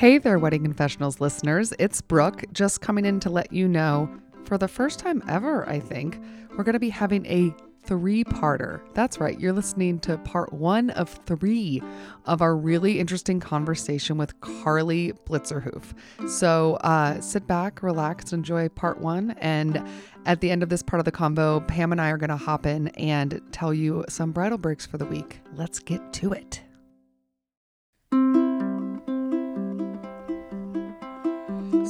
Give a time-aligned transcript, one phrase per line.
[0.00, 1.74] Hey there, Wedding Confessionals listeners.
[1.78, 4.08] It's Brooke, just coming in to let you know
[4.44, 6.18] for the first time ever, I think,
[6.56, 8.80] we're going to be having a three parter.
[8.94, 11.82] That's right, you're listening to part one of three
[12.24, 15.92] of our really interesting conversation with Carly Blitzerhoof.
[16.30, 19.32] So uh, sit back, relax, enjoy part one.
[19.32, 19.86] And
[20.24, 22.38] at the end of this part of the combo, Pam and I are going to
[22.38, 25.40] hop in and tell you some bridal breaks for the week.
[25.56, 26.62] Let's get to it.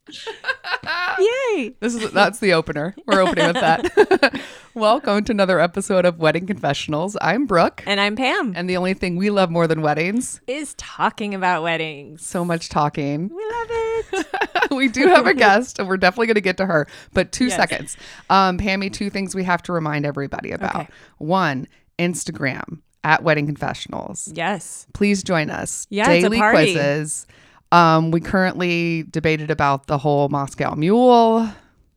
[1.19, 1.75] Yay.
[1.79, 2.95] This is that's the opener.
[3.07, 4.41] We're opening with that.
[4.75, 7.15] Welcome to another episode of Wedding Confessionals.
[7.21, 8.53] I'm Brooke, And I'm Pam.
[8.55, 12.25] and the only thing we love more than weddings, is talking about weddings.
[12.25, 13.29] so much talking.
[13.29, 14.71] We love it.
[14.71, 16.87] we do have a guest, and we're definitely going to get to her.
[17.13, 17.55] But two Yes.
[17.55, 17.97] seconds,
[18.29, 18.91] um, Pammy.
[18.91, 20.75] Two things we have to remind everybody about.
[20.75, 20.87] Okay.
[21.17, 21.67] One,
[21.99, 24.29] Instagram at Wedding Confessionals.
[24.33, 24.87] yes.
[24.93, 25.85] please join us.
[25.89, 27.27] Yeah, it's a Daily quizzes.
[27.71, 31.49] Um, we currently debated about the whole Moscow Mule.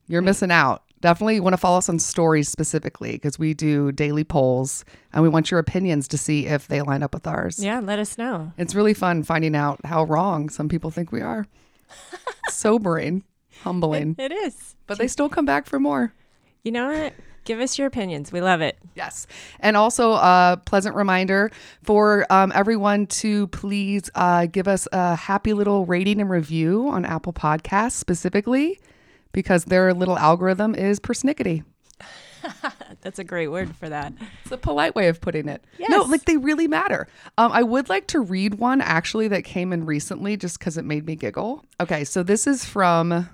[0.08, 0.82] You're missing out.
[1.02, 5.28] Definitely want to follow us on stories specifically because we do daily polls and we
[5.28, 7.62] want your opinions to see if they line up with ours.
[7.62, 8.52] Yeah, let us know.
[8.56, 11.46] It's really fun finding out how wrong some people think we are.
[12.48, 13.22] Sobering,
[13.62, 14.74] humbling, It is.
[14.86, 16.12] but they still come back for more.
[16.64, 17.12] You know what?
[17.46, 18.32] Give us your opinions.
[18.32, 18.76] We love it.
[18.96, 19.28] Yes.
[19.60, 25.52] And also a pleasant reminder for um, everyone to please uh, give us a happy
[25.52, 28.80] little rating and review on Apple Podcasts specifically
[29.30, 31.62] because their little algorithm is persnickety.
[33.02, 34.12] That's a great word for that.
[34.42, 35.64] It's a polite way of putting it.
[35.88, 37.06] No, like they really matter.
[37.38, 40.84] Um, I would like to read one actually that came in recently just because it
[40.84, 41.64] made me giggle.
[41.80, 43.28] Okay, so this is from.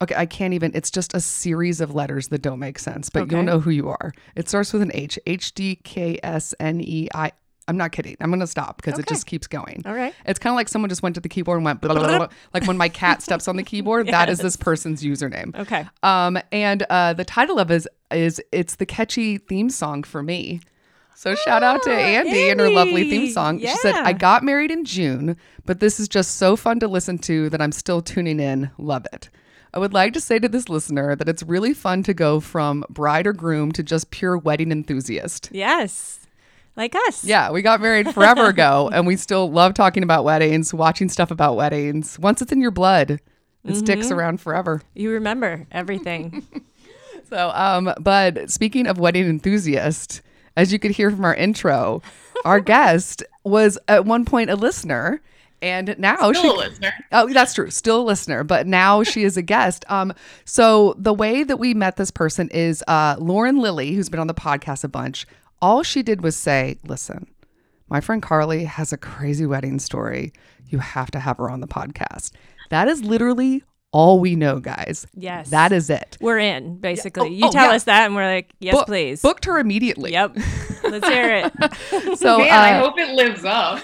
[0.00, 0.70] Okay, I can't even.
[0.74, 3.88] It's just a series of letters that don't make sense, but you'll know who you
[3.88, 4.12] are.
[4.36, 5.18] It starts with an H.
[5.26, 7.32] H D K S N E I.
[7.66, 8.16] I'm not kidding.
[8.20, 9.82] I'm going to stop because it just keeps going.
[9.84, 10.14] All right.
[10.24, 12.28] It's kind of like someone just went to the keyboard and went blah, blah, blah,
[12.54, 14.06] like when my cat steps on the keyboard.
[14.06, 15.54] That is this person's username.
[15.54, 15.86] Okay.
[16.02, 20.22] Um, and uh, the title of it is, is it's the catchy theme song for
[20.22, 20.60] me.
[21.14, 23.32] So shout out to Ah, Andy, and her lovely theme Andy.
[23.32, 23.58] song.
[23.58, 25.36] She said, "I got married in June,
[25.66, 28.70] but this is just so fun to listen to that I'm still tuning in.
[28.78, 29.28] Love it."
[29.74, 32.84] I would like to say to this listener that it's really fun to go from
[32.88, 35.50] bride or groom to just pure wedding enthusiast.
[35.52, 36.20] Yes.
[36.76, 37.24] Like us.
[37.24, 41.30] Yeah, we got married forever ago, and we still love talking about weddings, watching stuff
[41.30, 42.18] about weddings.
[42.18, 43.20] Once it's in your blood, it
[43.66, 43.74] Mm-hmm.
[43.74, 44.80] sticks around forever.
[44.94, 46.46] You remember everything.
[47.28, 50.22] So, um, but speaking of wedding enthusiast,
[50.56, 52.00] as you could hear from our intro,
[52.46, 55.20] our guest was at one point a listener.
[55.60, 56.92] And now Still she, a listener.
[57.12, 59.84] oh, that's true, still a listener, but now she is a guest.
[59.88, 60.12] Um,
[60.44, 64.28] so the way that we met this person is uh, Lauren Lilly, who's been on
[64.28, 65.26] the podcast a bunch.
[65.60, 67.26] All she did was say, "Listen,
[67.88, 70.32] my friend Carly has a crazy wedding story.
[70.68, 72.30] You have to have her on the podcast."
[72.70, 75.06] That is literally all we know, guys.
[75.14, 75.50] Yes.
[75.50, 76.18] that is it.
[76.20, 77.28] We're in, basically.
[77.28, 77.76] Oh, you oh, tell yeah.
[77.76, 79.22] us that, and we're like, yes, Book- please.
[79.22, 80.12] Booked her immediately.
[80.12, 80.36] Yep.
[80.84, 81.52] Let's hear it.
[82.18, 83.82] So, Man, I uh, hope it lives up.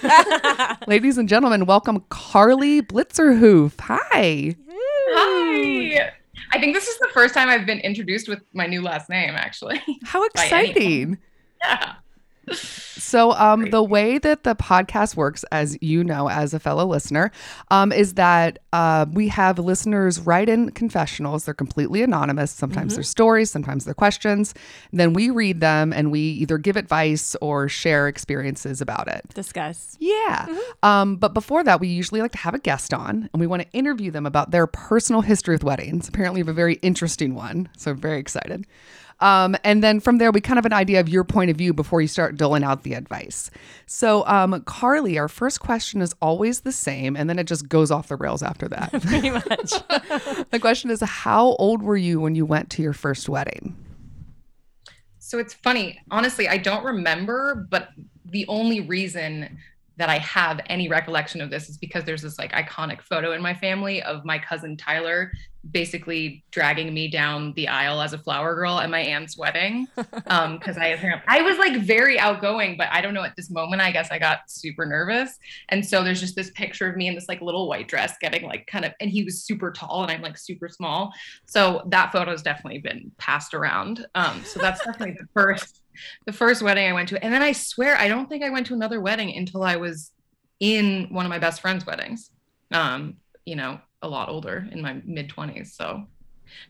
[0.88, 3.78] ladies and gentlemen, welcome Carly Blitzerhoof.
[3.80, 4.54] Hi.
[4.68, 6.12] Hi.
[6.52, 9.34] I think this is the first time I've been introduced with my new last name,
[9.34, 9.80] actually.
[10.04, 11.18] How exciting.
[11.62, 11.94] yeah.
[12.52, 17.30] So, um, the way that the podcast works, as you know, as a fellow listener,
[17.70, 21.44] um, is that uh, we have listeners write in confessionals.
[21.44, 22.50] They're completely anonymous.
[22.50, 24.54] Sometimes they're stories, sometimes they're questions.
[24.92, 29.22] Then we read them and we either give advice or share experiences about it.
[29.34, 29.96] Discuss.
[30.00, 30.46] Yeah.
[30.82, 33.62] Um, but before that, we usually like to have a guest on and we want
[33.62, 36.08] to interview them about their personal history with weddings.
[36.08, 37.68] Apparently, we have a very interesting one.
[37.76, 38.66] So, I'm very excited.
[39.20, 41.56] Um, and then from there, we kind of have an idea of your point of
[41.56, 43.50] view before you start doling out the advice.
[43.86, 47.90] So, um, Carly, our first question is always the same, and then it just goes
[47.90, 48.90] off the rails after that.
[49.02, 49.46] Pretty much.
[50.50, 53.76] the question is How old were you when you went to your first wedding?
[55.18, 56.00] So it's funny.
[56.10, 57.88] Honestly, I don't remember, but
[58.24, 59.58] the only reason
[59.96, 63.42] that I have any recollection of this is because there's this like iconic photo in
[63.42, 65.30] my family of my cousin Tyler
[65.70, 69.86] basically dragging me down the aisle as a flower girl at my aunt's wedding.
[70.26, 73.82] Um, because I I was like very outgoing, but I don't know at this moment,
[73.82, 75.38] I guess I got super nervous.
[75.68, 78.44] And so there's just this picture of me in this like little white dress getting
[78.44, 81.12] like kind of and he was super tall and I'm like super small.
[81.46, 84.06] So that photo has definitely been passed around.
[84.14, 85.82] Um, so that's definitely the first
[86.26, 87.22] the first wedding I went to.
[87.24, 90.10] And then I swear I don't think I went to another wedding until I was
[90.60, 92.30] in one of my best friend's weddings.
[92.72, 95.68] Um, you know, a lot older in my mid 20s.
[95.74, 96.06] So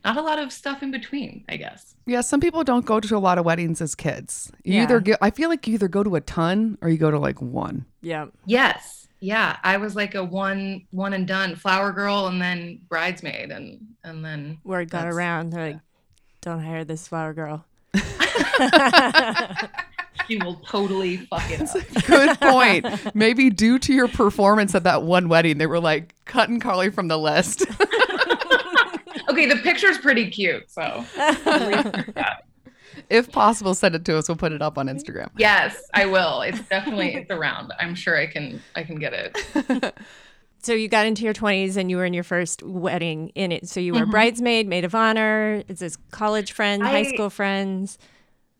[0.04, 1.94] not a lot of stuff in between, I guess.
[2.06, 4.50] Yeah, some people don't go to a lot of weddings as kids.
[4.64, 4.82] You Yeah.
[4.84, 7.18] either get I feel like you either go to a ton or you go to
[7.18, 7.84] like one.
[8.00, 8.26] Yeah.
[8.46, 9.08] Yes.
[9.20, 9.56] Yeah.
[9.62, 14.24] I was like a one one and done flower girl and then bridesmaid and and
[14.24, 15.52] then Word got around.
[15.54, 15.78] Like,
[16.40, 17.64] don't hire this flower girl.
[20.28, 21.76] she will totally fuck it up.
[22.06, 23.14] Good point.
[23.14, 27.08] Maybe due to your performance at that one wedding, they were like cutting Carly from
[27.08, 27.64] the list.
[29.26, 31.02] Okay, the picture's pretty cute, so
[33.08, 34.28] if possible, send it to us.
[34.28, 35.30] We'll put it up on Instagram.
[35.36, 36.42] yes, I will.
[36.42, 37.72] It's definitely it's around.
[37.80, 39.94] I'm sure I can I can get it.
[40.64, 43.68] So you got into your 20s and you were in your first wedding in it.
[43.68, 44.10] So you were Mhm.
[44.10, 45.62] bridesmaid, maid of honor.
[45.68, 47.98] Is this college friends, high school friends?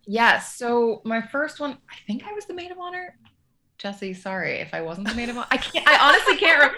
[0.07, 0.55] Yes.
[0.57, 3.17] So my first one, I think I was the maid of honor.
[3.79, 5.47] Jesse, sorry if I wasn't the maid of honor.
[5.51, 5.89] I can't.
[5.89, 6.59] I honestly can't.
[6.59, 6.77] Remember.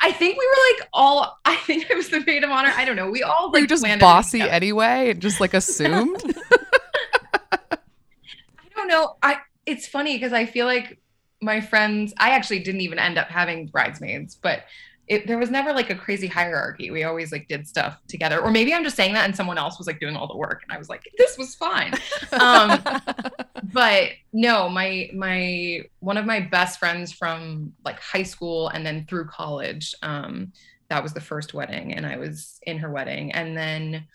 [0.00, 1.38] I think we were like all.
[1.44, 2.72] I think I was the maid of honor.
[2.74, 3.10] I don't know.
[3.10, 4.52] We all Were like you just planned bossy together.
[4.54, 6.16] anyway and just like assumed?
[7.52, 7.78] I
[8.74, 9.16] don't know.
[9.22, 9.38] I.
[9.66, 10.98] It's funny because I feel like
[11.44, 12.14] my friends.
[12.18, 14.64] I actually didn't even end up having bridesmaids, but.
[15.06, 16.90] It, there was never like a crazy hierarchy.
[16.90, 19.76] We always like did stuff together, or maybe I'm just saying that, and someone else
[19.76, 21.92] was like doing all the work, and I was like, "This was fine."
[22.32, 22.82] Um,
[23.72, 29.06] but no my my one of my best friends from like high school and then
[29.06, 30.52] through college um
[30.88, 34.06] that was the first wedding and i was in her wedding and then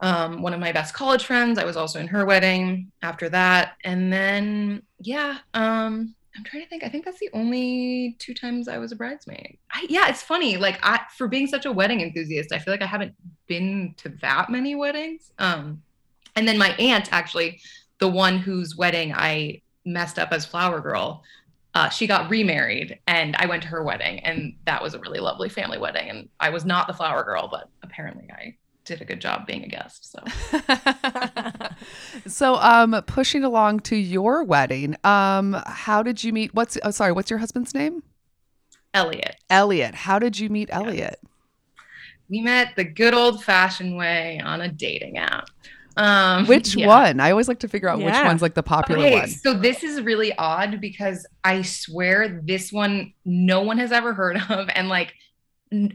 [0.00, 3.76] um one of my best college friends i was also in her wedding after that
[3.84, 8.68] and then yeah um i'm trying to think i think that's the only two times
[8.68, 12.00] i was a bridesmaid I, yeah it's funny like i for being such a wedding
[12.00, 13.14] enthusiast i feel like i haven't
[13.46, 15.82] been to that many weddings um
[16.36, 17.60] and then my aunt actually
[18.00, 21.22] the one whose wedding I messed up as flower girl,
[21.74, 25.20] uh, she got remarried and I went to her wedding and that was a really
[25.20, 26.10] lovely family wedding.
[26.10, 28.56] And I was not the flower girl, but apparently I
[28.90, 30.12] did a good job being a guest.
[30.12, 30.20] So
[32.26, 36.54] so, um, pushing along to your wedding, um, how did you meet?
[36.54, 38.02] What's oh, sorry, what's your husband's name?
[38.92, 39.94] Elliot, Elliot.
[39.94, 41.20] How did you meet Elliot?
[42.28, 45.48] we met the good old fashioned way on a dating app.
[45.96, 46.86] Um, Which yeah.
[46.86, 47.20] one?
[47.20, 49.28] I always like to figure out which one's like the popular Okay, one.
[49.28, 54.36] so this is really odd because I swear this one no one has ever heard
[54.48, 55.14] of, and like n-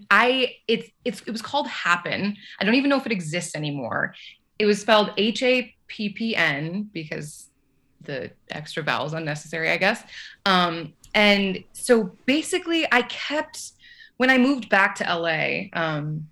[0.10, 2.36] I it's it's it was called Happn.
[2.60, 4.16] I don't even know if it exists anymore.
[4.58, 7.50] It was spelled H A P P N because
[8.02, 10.04] the extra vowels unnecessary, I guess.
[10.46, 13.72] Um, and so basically, I kept
[14.18, 15.70] when I moved back to LA.
[15.74, 16.28] Um,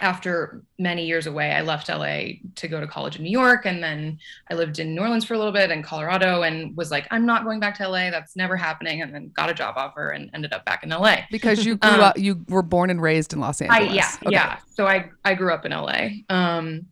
[0.00, 2.20] after many years away, I left LA
[2.56, 4.18] to go to college in New York, and then
[4.50, 7.24] I lived in New Orleans for a little bit and Colorado and was like, I'm
[7.26, 8.10] not going back to LA.
[8.10, 9.02] That's never happening.
[9.02, 11.18] And then got a job offer and ended up back in LA.
[11.30, 13.94] Because you grew Um, up, you were born and raised in Los I, Angeles.
[13.94, 14.32] yeah, Okay.
[14.32, 14.58] yeah.
[14.74, 16.08] So I, I grew up in LA.
[16.28, 16.86] Um,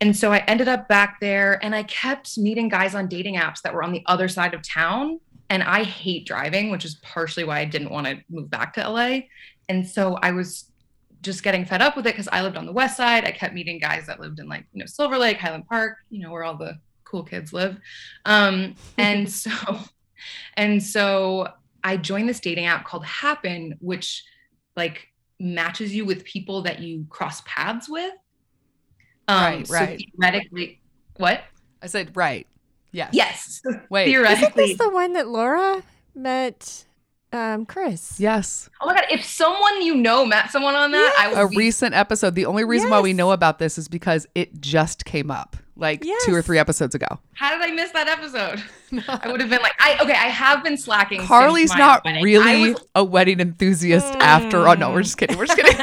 [0.00, 3.62] and so I ended up back there and I kept meeting guys on dating apps
[3.62, 5.20] that were on the other side of town.
[5.48, 8.88] And I hate driving, which is partially why I didn't want to move back to
[8.88, 9.20] LA.
[9.68, 10.70] And so I was
[11.26, 13.24] just getting fed up with it because I lived on the west side.
[13.24, 16.22] I kept meeting guys that lived in like, you know, Silver Lake, Highland Park, you
[16.22, 17.78] know, where all the cool kids live.
[18.24, 19.50] Um, and so,
[20.54, 21.48] and so
[21.84, 24.24] I joined this dating app called Happn, which
[24.76, 28.14] like matches you with people that you cross paths with.
[29.28, 29.98] Um, Right, so right.
[30.16, 30.80] theoretically,
[31.18, 31.42] what?
[31.82, 32.46] I said right.
[32.92, 33.10] Yes.
[33.12, 33.62] Yes.
[33.90, 34.08] Wait.
[34.08, 34.66] Isn't theoretically.
[34.68, 35.82] this the one that Laura
[36.14, 36.85] met
[37.36, 38.18] um, Chris?
[38.18, 38.68] Yes.
[38.80, 39.04] oh my god!
[39.10, 42.34] If someone you know met someone on that, I A would be recent episode.
[42.34, 46.02] The only reason why we know about this is because it just came up like
[46.24, 47.06] two or three episodes ago.
[47.34, 48.62] How did I miss that episode?
[49.08, 51.20] I would have been like, I okay, I have been slacking.
[51.20, 52.24] Carly's my not wedding.
[52.24, 54.66] really was, a wedding enthusiast after.
[54.68, 55.36] Oh no, we're just kidding.
[55.36, 55.76] We're just kidding.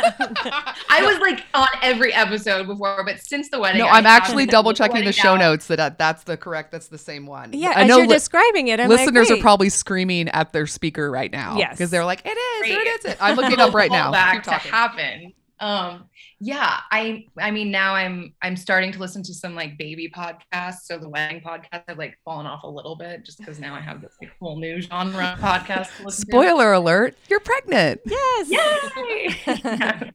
[0.90, 4.22] I was like on every episode before, but since the wedding, no, I I'm have
[4.22, 5.52] actually double checking the show now.
[5.52, 6.72] notes that uh, that's the correct.
[6.72, 7.52] That's the same one.
[7.54, 10.54] Yeah, I as know you're li- describing it, I'm listeners like, are probably screaming at
[10.54, 11.58] their speaker right now.
[11.58, 11.72] Yes.
[11.72, 12.88] because they're like, "It is, or Great.
[12.88, 14.12] it isn't." I'm looking up right now.
[14.12, 15.34] Back Keep to happen.
[15.60, 16.06] Um
[16.40, 20.82] yeah i i mean now i'm i'm starting to listen to some like baby podcasts
[20.86, 23.80] so the wedding podcast have like fallen off a little bit just because now i
[23.80, 26.32] have this like whole new genre podcast to listen to.
[26.32, 28.02] Spoiler alert, you're pregnant.
[28.06, 28.50] Yes.
[28.50, 30.12] Yay!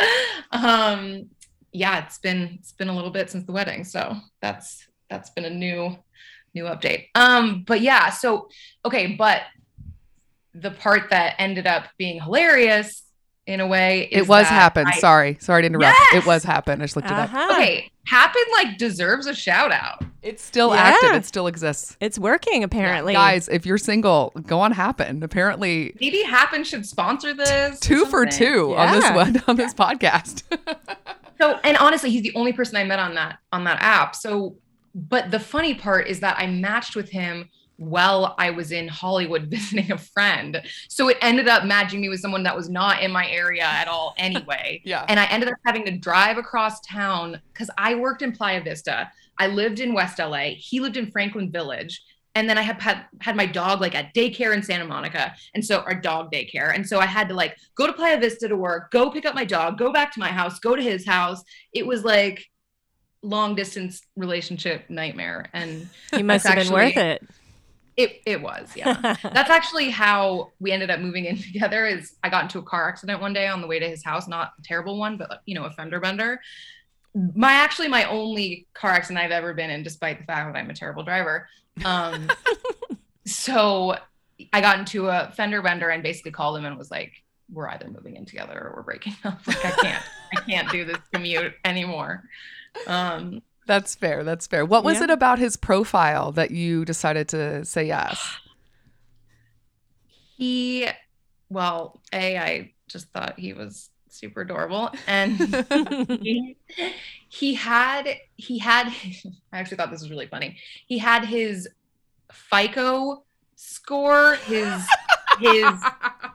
[0.52, 1.28] um
[1.72, 5.44] yeah it's been it's been a little bit since the wedding so that's that's been
[5.44, 5.96] a new
[6.54, 8.48] new update um but yeah so
[8.84, 9.42] okay but
[10.54, 13.02] the part that ended up being hilarious
[13.48, 14.88] in a way is It was that happened.
[14.92, 15.36] I- Sorry.
[15.40, 15.96] Sorry to interrupt.
[16.12, 16.22] Yes!
[16.22, 16.82] It was happened.
[16.82, 17.32] I just looked it up.
[17.32, 17.48] Uh-huh.
[17.54, 20.80] okay Happn like deserves a shout out It's still Yeah.
[20.82, 21.12] active.
[21.14, 21.96] It still exists.
[22.00, 23.12] It's working apparently.
[23.12, 25.22] Guys, if you're single, go on Happn.
[25.22, 28.38] Apparently, maybe Happn should sponsor this or two for something.
[28.46, 30.42] two on this one on this podcast.
[31.40, 34.16] So, and honestly, he's the only person I met on that on that app.
[34.16, 34.56] So,
[34.92, 37.48] but the funny part is that I matched with him
[37.78, 40.60] while I was in Hollywood visiting a friend.
[40.88, 43.88] So it ended up matching me with someone that was not in my area at
[43.88, 44.82] all anyway.
[44.84, 45.06] yeah.
[45.08, 49.10] And I ended up having to drive across town because I worked in Playa Vista.
[49.38, 50.50] I lived in West LA.
[50.56, 52.02] He lived in Franklin Village.
[52.34, 55.34] And then I had had, had my dog like at daycare in Santa Monica.
[55.54, 56.74] And so our dog daycare.
[56.74, 59.34] And so I had to like go to Playa Vista to work, go pick up
[59.34, 61.42] my dog, go back to my house, go to his house.
[61.72, 62.44] It was like
[63.22, 65.48] long distance relationship nightmare.
[65.52, 67.26] And you must That's have been worth it.
[67.98, 69.16] It it was, yeah.
[69.22, 71.84] That's actually how we ended up moving in together.
[71.84, 74.28] Is I got into a car accident one day on the way to his house,
[74.28, 76.40] not a terrible one, but you know, a fender bender.
[77.34, 80.70] My actually my only car accident I've ever been in, despite the fact that I'm
[80.70, 81.48] a terrible driver.
[81.84, 82.30] Um,
[83.26, 83.96] so
[84.52, 87.12] I got into a fender bender and basically called him and was like,
[87.52, 89.44] "We're either moving in together or we're breaking up.
[89.44, 90.04] Like I can't,
[90.36, 92.22] I can't do this commute anymore."
[92.86, 94.24] Um, That's fair.
[94.24, 94.64] That's fair.
[94.66, 95.04] What was Yeah.
[95.04, 98.38] it about his profile that you decided to say yes?
[100.36, 100.86] he
[101.48, 105.32] well a i just thought he was super adorable and
[106.22, 106.56] he,
[107.28, 108.86] he had he had
[109.52, 110.56] i actually thought this was really funny
[110.86, 111.68] he had his
[112.32, 113.24] fico
[113.56, 114.80] score his
[115.38, 115.64] his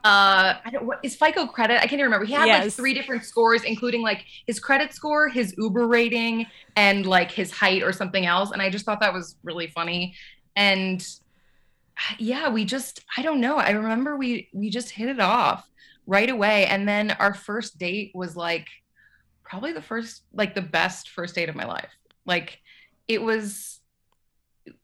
[0.04, 1.78] uh i don't what is fico credit?
[1.78, 2.26] I can't even remember.
[2.26, 6.46] He had like three different scores including like his credit score his uber rating
[6.76, 10.16] and like his height or something else and i just thought that was really funny.
[10.56, 11.06] And
[12.18, 13.58] yeah we just i don't know.
[13.58, 15.70] I remember we we just hit it off
[16.06, 18.68] right away and then our first date was like
[19.44, 21.92] probably the first like the best first date of my life.
[22.26, 22.60] Like
[23.08, 23.80] it was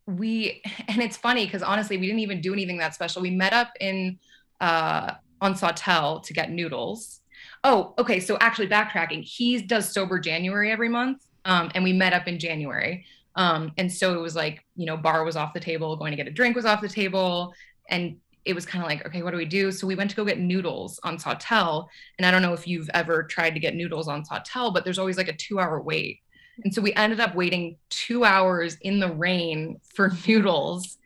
[0.05, 3.21] we and it's funny because honestly we didn't even do anything that special.
[3.21, 4.19] We met up in
[4.62, 7.21] uh on Sawtelle to get noodles.
[7.63, 12.13] Oh okay so actually backtracking he does sober january every month um and we met
[12.13, 13.05] up in january.
[13.36, 16.17] Um and so it was like you know bar was off the table going to
[16.17, 17.53] get a drink was off the table
[17.89, 19.71] and it was kind of like okay what do we do?
[19.71, 22.89] So we went to go get noodles on Sawtelle and i don't know if you've
[22.93, 26.21] ever tried to get noodles on Sawtelle but there's always like a 2 hour wait
[26.63, 30.98] and so we ended up waiting 2 hours in the rain for noodles.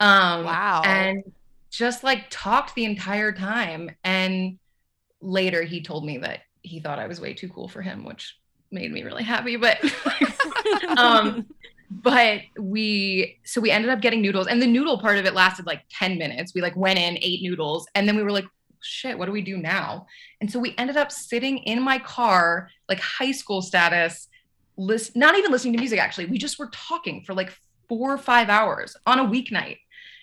[0.00, 0.82] Um Wow.
[0.84, 1.22] and
[1.70, 3.90] just like talked the entire time.
[4.04, 4.58] And
[5.20, 8.36] later he told me that he thought i was way too cool for him which
[8.70, 9.78] made me really happy but
[10.96, 11.44] um
[11.90, 14.46] but we so we ended up getting noodles.
[14.46, 16.52] And the noodle part of it lasted like 10 minutes.
[16.54, 18.44] We like went in ate noodles and then we were like
[18.80, 20.06] shit what do we do now?
[20.40, 24.28] And so we ended up sitting in my car like high school status
[24.78, 26.26] list not even listening to music actually.
[26.26, 27.52] We just were talking for like
[27.88, 29.78] four or five hours on a weeknight.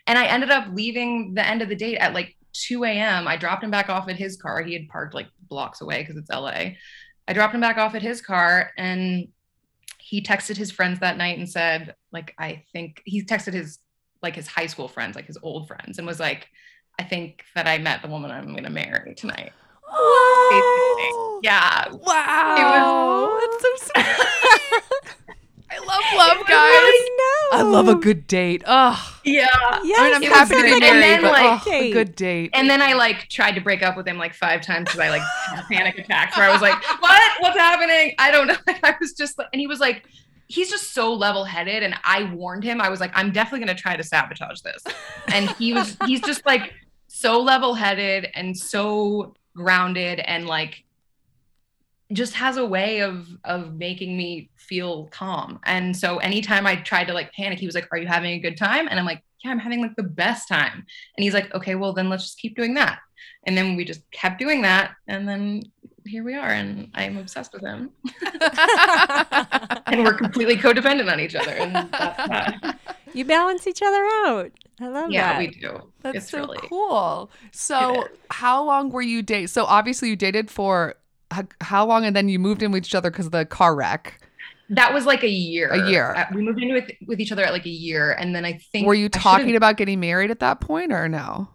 [0.08, 3.36] And i ended up leaving the end of the date at like 2 a.m i
[3.36, 4.62] dropped him back off at his car.
[4.64, 8.02] He had parked like blocks away because it's la i dropped him back off at
[8.02, 9.28] his car and
[10.00, 13.80] he texted his friends that night and said like i think he texted his
[14.22, 16.48] like his high school friends like his old friends and was like
[17.00, 19.52] i think that i met the woman i'm going to marry tonight
[19.96, 21.40] Wow.
[21.44, 23.40] yeah Wow.
[23.42, 24.06] That's so sweet.
[25.72, 26.52] I love love, guys.
[26.54, 28.64] I I love a good date.
[28.66, 29.46] Oh, yeah
[29.84, 30.80] Yes, I mean, I'm it happy was to be good.
[30.82, 32.52] married, but like, oh, a good date.
[32.54, 35.10] and then i like tried to break up with him like five times because i
[35.10, 38.96] like had panic attacks where i was like what what's happening i don't know i
[39.00, 40.04] was just like and he was like
[40.48, 43.82] he's just so level-headed and i warned him i was like i'm definitely going to
[43.82, 44.84] try to sabotage this
[45.30, 46.72] and he was he's just like
[47.08, 50.84] so level-headed and so grounded and like
[52.14, 55.60] just has a way of of making me feel calm.
[55.66, 58.40] And so anytime i tried to like panic he was like are you having a
[58.40, 58.88] good time?
[58.90, 60.86] And i'm like yeah i'm having like the best time.
[61.18, 63.00] And he's like okay well then let's just keep doing that.
[63.48, 65.64] And then we just kept doing that and then
[66.08, 67.90] here we are and i'm obsessed with him.
[69.88, 71.92] And we're completely codependent on each other and that's
[72.28, 72.80] that.
[73.14, 74.52] You balance each other out.
[74.79, 75.13] I love that.
[75.13, 75.39] yeah that.
[75.39, 77.32] we do That's it's so really cool.
[77.51, 79.50] So, how long were you date?
[79.50, 80.96] So, obviously, you dated for
[81.62, 84.22] how long, and then you moved in with each other because of the car wreck.
[84.70, 85.70] That was like a year.
[85.70, 86.15] A year.
[86.15, 88.60] Uh, We moved in with with each other at like a year, and then I
[88.72, 91.50] think Were you talking about getting married at that point, or no?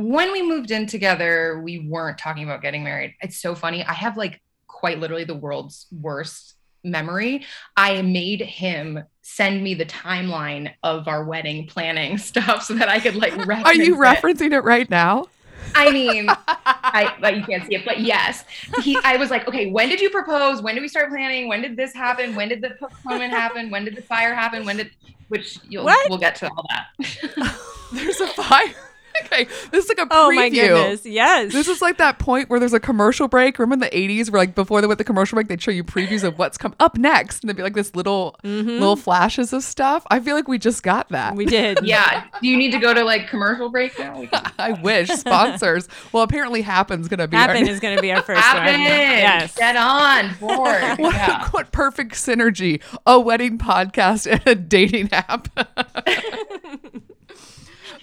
[0.00, 3.14] when we moved in together, we weren't talking about getting married.
[3.20, 3.84] It's so funny.
[3.84, 7.44] I have like quite literally the world's worst memory.
[7.76, 13.00] I made him send me the timeline of our wedding planning stuff so that I
[13.00, 13.98] could like reference Are you it.
[13.98, 15.26] referencing it right now?
[15.74, 18.44] I mean, I but you can't see it, but yes.
[18.82, 20.60] He I was like, okay, when did you propose?
[20.62, 21.48] When did we start planning?
[21.48, 22.34] When did this happen?
[22.34, 23.70] When did the postponement happen?
[23.70, 24.64] When did the fire happen?
[24.64, 24.90] When did
[25.28, 26.08] which you'll What?
[26.10, 27.56] we'll get to all that.
[27.92, 28.74] There's a fire.
[29.24, 30.08] okay, this is like a preview.
[30.12, 31.04] Oh my goodness.
[31.06, 31.52] Yes.
[31.52, 33.58] This is like that point where there's a commercial break.
[33.58, 35.84] Remember in the 80s where like before they went the commercial break, they'd show you
[35.84, 37.42] previews of what's come up next.
[37.42, 40.06] And there'd be like this little little flashes of stuff.
[40.10, 41.30] I feel like we just got that.
[41.30, 41.38] Mm-hmm.
[41.38, 41.80] we did.
[41.84, 42.24] yeah.
[42.40, 44.14] Do you need to go to like commercial break now?
[44.26, 45.08] Can- I wish.
[45.08, 45.88] Sponsors.
[46.12, 48.64] well, apparently Happn's gonna be our Happn is going to be our first Happn.
[48.72, 48.80] one.
[48.80, 49.56] Yes.
[49.56, 50.98] Get on board.
[50.98, 51.48] what, Yeah.
[51.50, 52.82] what perfect synergy.
[53.06, 55.48] A wedding podcast and a dating app.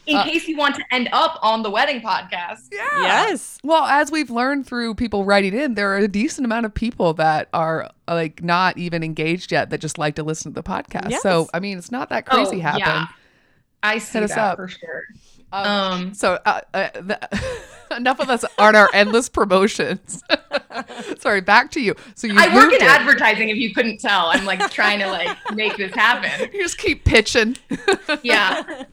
[0.08, 2.68] In Uh, case you want to end up on the wedding podcast.
[2.72, 2.88] yeah.
[3.02, 3.60] Yes.
[3.64, 7.14] Well, as we've learned through people writing in, there are a decent amount of people
[7.16, 11.14] that are like not even engaged yet that just like to listen to the podcast.
[11.20, 12.80] So, I mean, it's not that crazy Oh, happen.
[12.80, 13.06] yeah.
[13.84, 14.56] I see Hit us that up.
[14.58, 15.04] for sure.
[15.52, 17.56] Um, Um, so, uh, uh, the,
[17.96, 20.24] enough of us on our endless promotions.
[21.20, 21.96] Sorry, back to you.
[22.16, 22.82] So you I work in it.
[22.84, 23.50] advertising.
[23.50, 26.50] If you couldn't tell, I'm like trying to like make this happen.
[26.54, 27.58] You just keep pitching.
[28.24, 28.84] Yeah.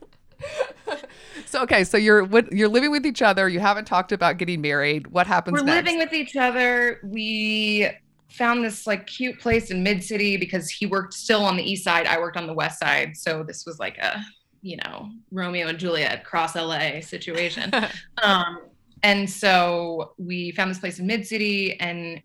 [1.46, 3.48] So okay, so you're you're living with each other.
[3.48, 5.06] You haven't talked about getting married.
[5.08, 5.86] What happens We're next?
[5.86, 6.98] living with each other.
[7.04, 7.88] We
[8.28, 11.84] found this like cute place in Mid City because he worked still on the east
[11.84, 12.06] side.
[12.06, 13.16] I worked on the west side.
[13.16, 14.20] So this was like a,
[14.62, 17.70] you know, Romeo and Juliet cross LA situation.
[18.22, 18.62] um,
[19.04, 22.20] and so we found this place in Mid City and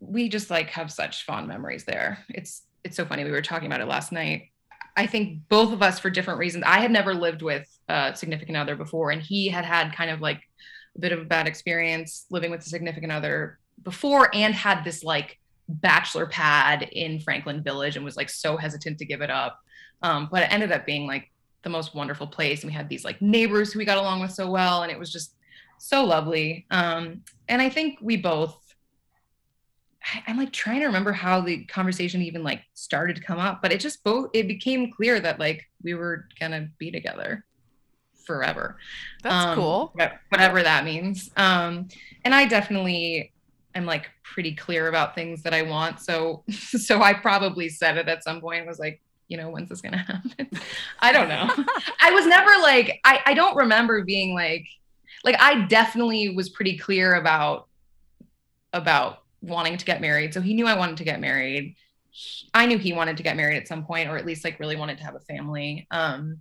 [0.00, 2.18] we just like have such fond memories there.
[2.28, 3.24] It's it's so funny.
[3.24, 4.49] We were talking about it last night.
[4.96, 6.64] I think both of us for different reasons.
[6.66, 10.20] I had never lived with a significant other before, and he had had kind of
[10.20, 10.40] like
[10.96, 15.02] a bit of a bad experience living with a significant other before, and had this
[15.02, 19.58] like bachelor pad in Franklin Village, and was like so hesitant to give it up.
[20.02, 21.30] Um, but it ended up being like
[21.62, 24.32] the most wonderful place, and we had these like neighbors who we got along with
[24.32, 25.34] so well, and it was just
[25.78, 26.66] so lovely.
[26.70, 28.59] Um, and I think we both
[30.26, 33.72] I'm like trying to remember how the conversation even like started to come up, but
[33.72, 37.44] it just both it became clear that like we were gonna be together
[38.24, 38.76] forever.
[39.22, 39.98] That's Um, cool.
[40.28, 41.30] Whatever that means.
[41.36, 41.88] Um,
[42.24, 43.32] and I definitely
[43.74, 46.00] am like pretty clear about things that I want.
[46.00, 49.80] So so I probably said it at some point, was like, you know, when's this
[49.80, 49.98] gonna
[50.36, 50.48] happen?
[51.00, 51.48] I don't know.
[52.00, 54.66] I was never like, I, I don't remember being like,
[55.24, 57.68] like I definitely was pretty clear about
[58.72, 60.34] about wanting to get married.
[60.34, 61.76] So he knew I wanted to get married.
[62.10, 64.58] He- I knew he wanted to get married at some point, or at least like
[64.60, 65.86] really wanted to have a family.
[65.90, 66.40] Um,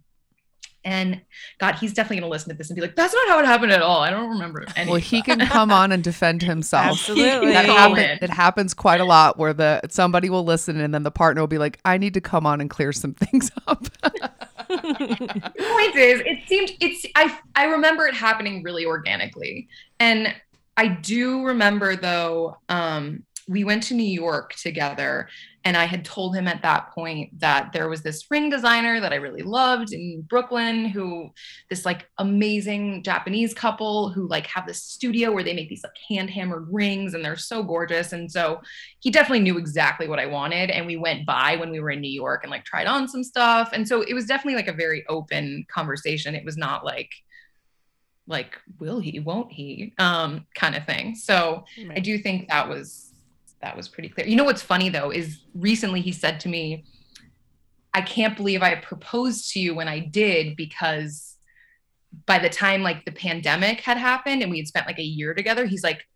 [0.86, 1.22] and
[1.60, 3.74] God, he's definitely gonna listen to this and be like, "That's not how it happened
[3.74, 4.02] at all.
[4.02, 6.86] I don't remember." Any Well, he can come on and defend himself.
[6.92, 7.52] Absolutely.
[7.52, 11.12] That happen, it happens quite a lot where the somebody will listen and then the
[11.12, 13.84] partner will be like, "I need to come on and clear some things up."
[14.70, 19.68] the point is it seemed it's i i remember it happening really organically
[20.00, 20.32] and
[20.80, 25.28] i do remember though um we went to new york together
[25.66, 29.12] and i had told him at that point that there was this ring designer that
[29.12, 31.30] i really loved in brooklyn who
[31.70, 35.98] this like amazing japanese couple who like have this studio where they make these like
[36.08, 38.62] hand hammered rings and they're so gorgeous and so
[39.00, 40.70] he definitely knew exactly what I wanted.
[40.70, 43.24] And we went by when we were in New York and like tried on some
[43.24, 43.70] stuff.
[43.74, 46.36] And so it was definitely like a very open conversation.
[46.36, 47.10] It was not like,
[48.30, 51.16] like, will he, won't he, um, kind of thing.
[51.16, 53.08] So I do think that was
[53.62, 54.26] that was pretty clear.
[54.26, 56.86] You know what's funny though is recently he said to me,
[57.94, 61.36] I can't believe I proposed to you when I did because
[62.26, 65.34] by the time like the pandemic had happened and we had spent like a year
[65.34, 66.08] together, he's like,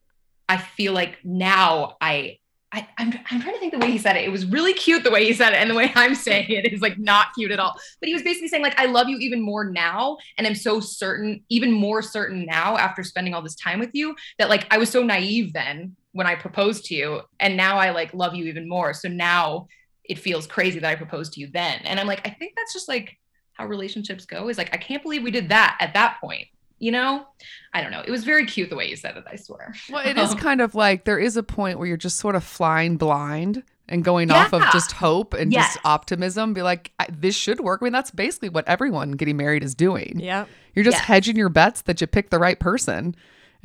[0.47, 2.37] I feel like now I
[2.73, 4.23] I, I'm, I'm trying to think way he said it.
[4.23, 6.71] It was really cute the way he said it, and the way I'm saying it
[6.71, 7.79] is like not cute at all.
[7.99, 10.79] But he was basically saying like I love you even more now, and I'm so
[10.79, 14.77] certain, even more certain now after spending all this time with you that like I
[14.77, 18.45] was so naive then when I proposed to you, and now I like love you
[18.45, 18.93] even more.
[18.93, 19.67] So now
[20.03, 22.73] it feels crazy that I proposed to you then, and I'm like I think that's
[22.73, 23.17] just like
[23.53, 24.49] how relationships go.
[24.49, 26.47] Is like I can't believe we did that at that point.
[26.79, 27.25] You know,
[27.73, 28.03] I don't know.
[28.05, 29.23] It was very cute the way you said it.
[29.31, 29.73] I swear.
[29.89, 32.43] well, it is kind of like there is a point where you're just sort of
[32.43, 35.73] flying blind and going off of just hope and Yes.
[35.75, 36.53] just optimism.
[36.53, 37.81] Be like, this should work.
[37.81, 40.19] I mean, that's basically what everyone getting married is doing.
[40.19, 40.45] Yeah.
[40.73, 41.05] You're just Yes.
[41.05, 43.15] hedging your bets that you pick the right person.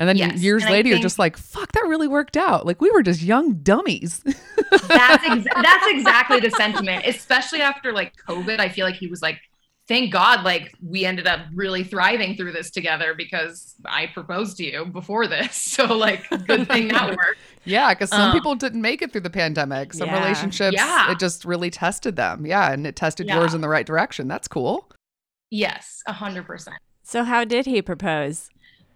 [0.01, 2.65] And then Yes, years and later, you're just like, fuck, that really worked out.
[2.67, 4.23] Like we were just young dummies.
[4.89, 9.23] that's ex- that's exactly the sentiment especially after like covid i feel like he was
[9.23, 9.39] like
[9.89, 14.65] thank god like we ended up really thriving through this together because i proposed to
[14.65, 18.81] you before this so like good thing that worked yeah, because some Um, people didn't
[18.81, 19.93] make it through the pandemic.
[19.93, 20.21] Some Yeah.
[20.23, 21.11] relationships, Yeah.
[21.13, 22.47] it just really tested them.
[22.47, 23.41] Yeah, and it tested Yeah.
[23.41, 24.27] yours in the right direction.
[24.27, 24.89] That's cool.
[25.51, 28.49] yes a hundred percent So how did he propose?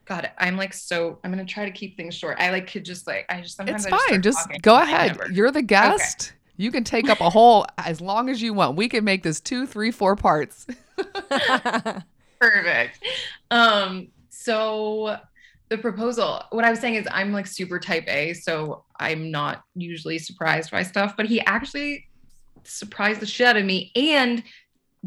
[0.06, 3.06] god i'm like so i'm gonna try to keep things short i like could just
[3.06, 4.08] like i just sometimes It's I fine.
[4.08, 5.16] start Just go I ahead.
[5.18, 6.32] never- You're the guest.
[6.62, 8.76] You can take up a whole as long as you want.
[8.76, 10.64] We can make this two, three, four parts.
[12.40, 13.02] Perfect.
[13.50, 15.18] Um, so
[15.70, 19.64] the proposal, what I was saying is I'm like super type A, so I'm not
[19.74, 22.06] usually surprised by stuff, but he actually
[22.62, 24.44] surprised the shit out of me and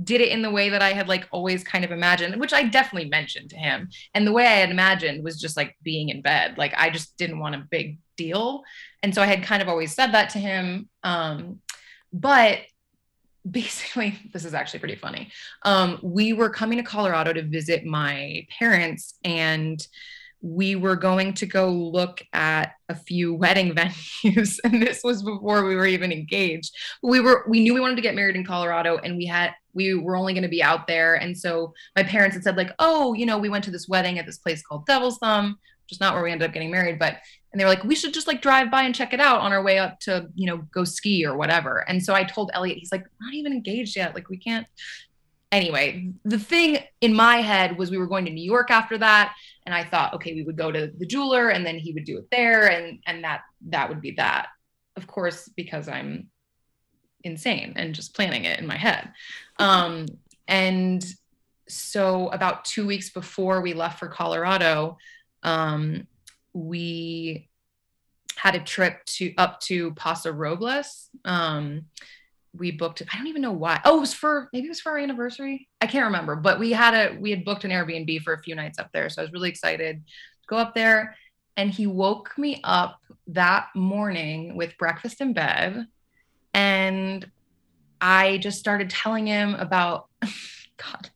[0.03, 2.63] did it in the way that I had like always kind of imagined, which I
[2.63, 3.89] definitely mentioned to him.
[4.13, 6.57] And the way I had imagined was just like being in bed.
[6.57, 8.63] Like I just didn't want a big deal.
[9.01, 10.89] And so I had kind of always said that to him.
[11.03, 11.59] Um,
[12.11, 12.59] but
[13.49, 15.31] basically, this is actually pretty funny
[15.63, 19.85] um, we were coming to Colorado to visit my parents, and
[20.45, 24.57] we were going to go look at a few wedding venues.
[24.63, 26.71] And this was before we were even engaged.
[27.01, 29.95] We were we knew we wanted to get married in Colorado, and we had we
[29.95, 31.15] were only going to be out there.
[31.15, 34.19] And so my parents had said like, oh, you know, we went to this wedding
[34.19, 36.99] at this place called Devil's Thumb, which is not where we ended up getting married,
[36.99, 37.17] but
[37.51, 39.51] and they were like, we should just like drive by and check it out on
[39.51, 41.85] our way up to, you know, go ski or whatever.
[41.87, 44.13] And so I told Elliot, he's like, not even engaged yet.
[44.13, 44.67] Like, we can't.
[45.53, 49.33] Anyway, the thing in my head was we were going to New York after that.
[49.65, 52.17] And I thought, okay, we would go to the jeweler and then he would do
[52.17, 52.67] it there.
[52.67, 54.47] And, and that, that would be that.
[54.95, 56.29] Of course, because I'm
[57.23, 59.11] insane and just planning it in my head.
[59.57, 60.05] Um,
[60.47, 61.03] and
[61.67, 64.97] so about two weeks before we left for Colorado,
[65.43, 66.07] um,
[66.53, 67.49] we
[68.35, 71.09] had a trip to up to Paso Robles.
[71.25, 71.85] Um,
[72.57, 73.81] we booked I don't even know why.
[73.85, 75.67] Oh, it was for maybe it was for our anniversary.
[75.81, 78.55] I can't remember, but we had a we had booked an Airbnb for a few
[78.55, 79.09] nights up there.
[79.09, 81.15] So I was really excited to go up there.
[81.57, 85.87] And he woke me up that morning with breakfast in bed.
[86.53, 87.29] And
[88.01, 91.09] I just started telling him about God,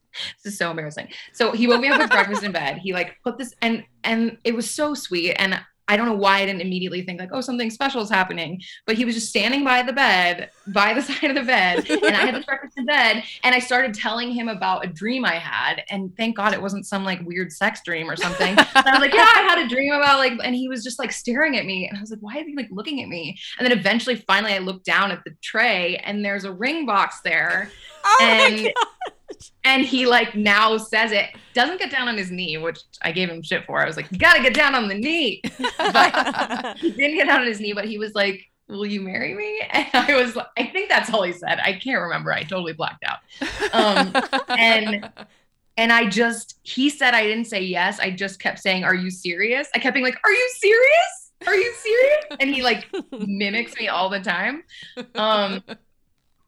[0.43, 1.09] this is so embarrassing.
[1.33, 2.77] So he woke me up with breakfast in bed.
[2.77, 5.33] He like put this and and it was so sweet.
[5.33, 8.61] And I don't know why I didn't immediately think like, oh, something special is happening.
[8.85, 12.15] But he was just standing by the bed, by the side of the bed, and
[12.15, 15.35] I had this breakfast in bed, and I started telling him about a dream I
[15.35, 15.83] had.
[15.89, 18.49] And thank God it wasn't some like weird sex dream or something.
[18.57, 20.99] and I was like, yeah, I had a dream about like, and he was just
[20.99, 23.37] like staring at me, and I was like, why is he like looking at me?
[23.57, 27.21] And then eventually, finally, I looked down at the tray, and there's a ring box
[27.21, 27.69] there
[28.05, 28.73] Oh And- my god.
[29.63, 31.29] And he like now says it.
[31.53, 33.79] Doesn't get down on his knee which i gave him shit for.
[33.79, 35.41] I was like you gotta get down on the knee.
[35.77, 39.33] But he didn't get down on his knee but he was like will you marry
[39.33, 39.61] me?
[39.71, 41.59] And i was i think that's all he said.
[41.59, 42.31] I can't remember.
[42.31, 43.19] I totally blacked out.
[43.73, 44.13] Um
[44.49, 45.09] and
[45.77, 47.99] and i just he said i didn't say yes.
[47.99, 49.69] I just kept saying are you serious?
[49.75, 51.31] I kept being like are you serious?
[51.47, 52.25] Are you serious?
[52.39, 54.63] And he like mimics me all the time.
[55.15, 55.63] Um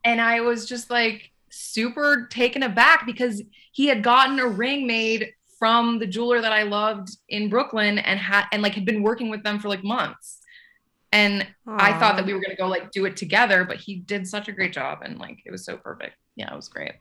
[0.03, 5.33] and I was just like super taken aback because he had gotten a ring made
[5.59, 9.29] from the jeweler that I loved in Brooklyn and had and like had been working
[9.29, 10.39] with them for like months.
[11.13, 14.25] And I thought that we were gonna go like do it together, but he did
[14.25, 16.15] such a great job and like it was so perfect.
[16.37, 16.93] Yeah, it was great.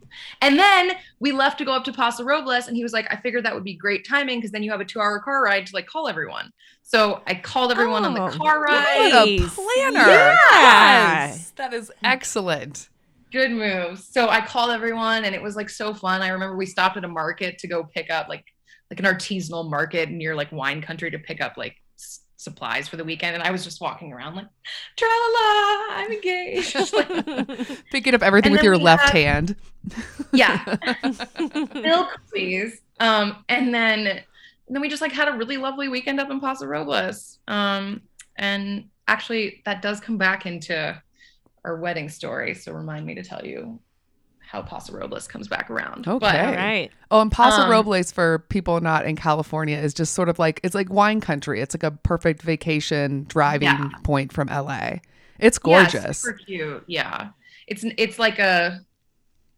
[0.42, 3.16] And then we left to go up to Paso Robles, and he was like, I
[3.16, 5.74] figured that would be great timing because then you have a two-hour car ride to
[5.74, 6.50] like call everyone.
[6.82, 8.98] So I called everyone on Oh, the car ride.
[8.98, 9.40] What ride.
[9.40, 10.10] a planner.
[10.10, 10.36] Yeah.
[10.50, 11.52] Yes.
[11.52, 12.89] That is excellent.
[13.32, 14.08] Good moves.
[14.10, 16.22] So I called everyone and it was like so fun.
[16.22, 18.44] I remember we stopped at a market to go pick up like
[18.90, 22.96] like an artisanal market near like wine country to pick up like s- supplies for
[22.96, 24.46] the weekend and I was just walking around like
[24.96, 26.76] tra la la I'm engaged.
[26.92, 29.56] Like, Picking up everything with your left have- hand.
[30.32, 30.76] yeah,
[31.74, 32.80] milk please.
[32.98, 34.24] Um and then and
[34.76, 37.38] then we just like had a really lovely weekend up in Paso Robles.
[37.48, 38.02] Um
[38.36, 41.00] and actually that does come back into
[41.64, 42.54] our wedding story.
[42.54, 43.78] So remind me to tell you
[44.38, 46.08] how Paso Robles comes back around.
[46.08, 46.18] Okay.
[46.18, 46.90] But, All right.
[47.10, 50.60] Oh, and Paso Um, Robles for people not in California is just sort of like
[50.64, 51.60] it's like wine country.
[51.60, 53.90] It's like a perfect vacation driving Yeah.
[54.02, 54.98] point from LA.
[55.38, 56.18] It's yeah, gorgeous.
[56.18, 56.84] super cute.
[56.86, 57.28] Yeah.
[57.68, 58.80] It's it's like a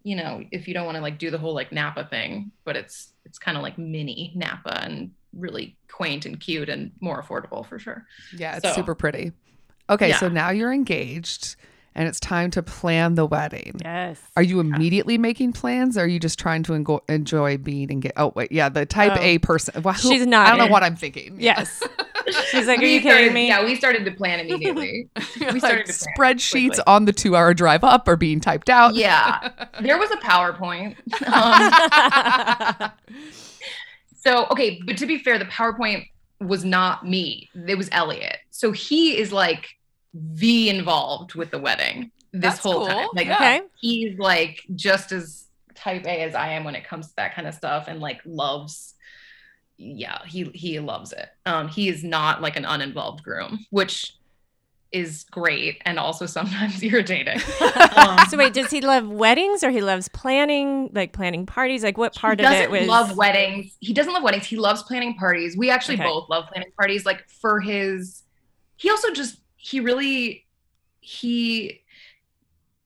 [0.05, 2.77] you know, if you don't want to like do the whole like Napa thing, but
[2.77, 7.65] it's it's kind of like mini Napa and really quaint and cute and more affordable
[7.65, 8.05] for sure.
[8.37, 9.33] yeah, it's so- super pretty.
[9.88, 11.57] Okay, so now you're engaged
[11.95, 13.77] and it's time to plan the wedding.
[13.85, 14.21] Yes.
[14.37, 15.97] Are you immediately making plans?
[15.99, 18.13] Or are you just trying to engo- enjoy being and get?
[18.17, 19.21] Oh wait, yeah, the type Oh.
[19.21, 19.83] A person.
[19.83, 20.47] Wow, who- She's not.
[20.47, 21.37] I don't know what I'm thinking.
[21.41, 21.83] Yes.
[22.51, 23.49] She's like, are We you started- kidding me?
[23.49, 25.09] Yeah, we started to plan immediately.
[25.53, 26.85] We started to plan spreadsheets quickly.
[26.87, 28.95] on the two-hour drive up are being typed out.
[28.95, 29.51] Yeah,
[29.81, 30.97] there was a PowerPoint.
[31.27, 32.91] Um,
[34.17, 36.07] so okay, but to be fair, the PowerPoint
[36.41, 37.49] was not me.
[37.69, 38.39] It was Elliot.
[38.51, 39.67] So he is like
[40.14, 42.87] the involved with the wedding this That's whole cool.
[42.87, 43.09] time.
[43.14, 43.62] Like okay.
[43.81, 45.44] he's like just as
[45.75, 48.20] type A as I am when it comes to that kind of stuff and like
[48.25, 48.94] loves
[49.79, 51.29] yeah, he he loves it.
[51.46, 54.14] Um he is not like an uninvolved groom, which
[54.92, 57.40] is great and also sometimes irritating.
[57.96, 61.83] Um, So wait, does he love weddings or he loves planning, like planning parties?
[61.83, 63.77] Like what part he of doesn't it was love weddings.
[63.81, 64.46] He doesn't love weddings.
[64.46, 65.57] He loves planning parties.
[65.57, 66.05] We actually Okay.
[66.05, 67.05] both love planning parties.
[67.05, 68.22] Like for his,
[68.77, 70.44] he also just he really
[71.01, 71.81] he,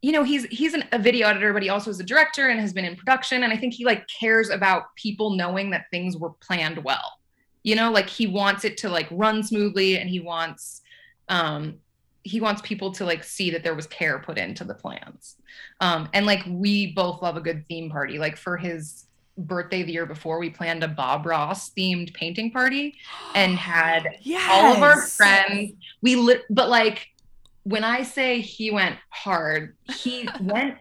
[0.03, 2.61] you know, he's he's an, a video editor, but he also is a director and
[2.61, 3.43] has been in production.
[3.43, 7.19] And I think he like cares about people knowing that things were planned well.
[7.63, 10.83] You know, like he wants it to like run smoothly, and he wants
[11.29, 11.79] um
[12.23, 15.37] he wants people to like see that there was care put into the plans
[15.81, 19.06] um and like we both love a good theme party like for his
[19.39, 22.95] birthday the year before we planned a bob ross themed painting party
[23.35, 24.19] and had
[24.49, 25.73] all of our friends
[26.03, 27.09] we lit but like
[27.65, 30.77] when i say he went hard he went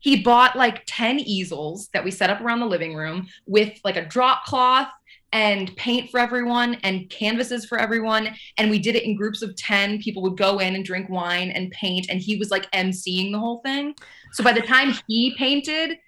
[0.00, 3.96] he bought like 10 easels that we set up around the living room with like
[3.96, 4.88] a drop cloth
[5.32, 8.34] and paint for everyone and canvases for everyone.
[8.56, 11.50] And we did it in groups of 10 people would go in and drink wine
[11.50, 12.06] and paint.
[12.10, 13.94] And he was like emceeing the whole thing.
[14.32, 15.98] So by the time he painted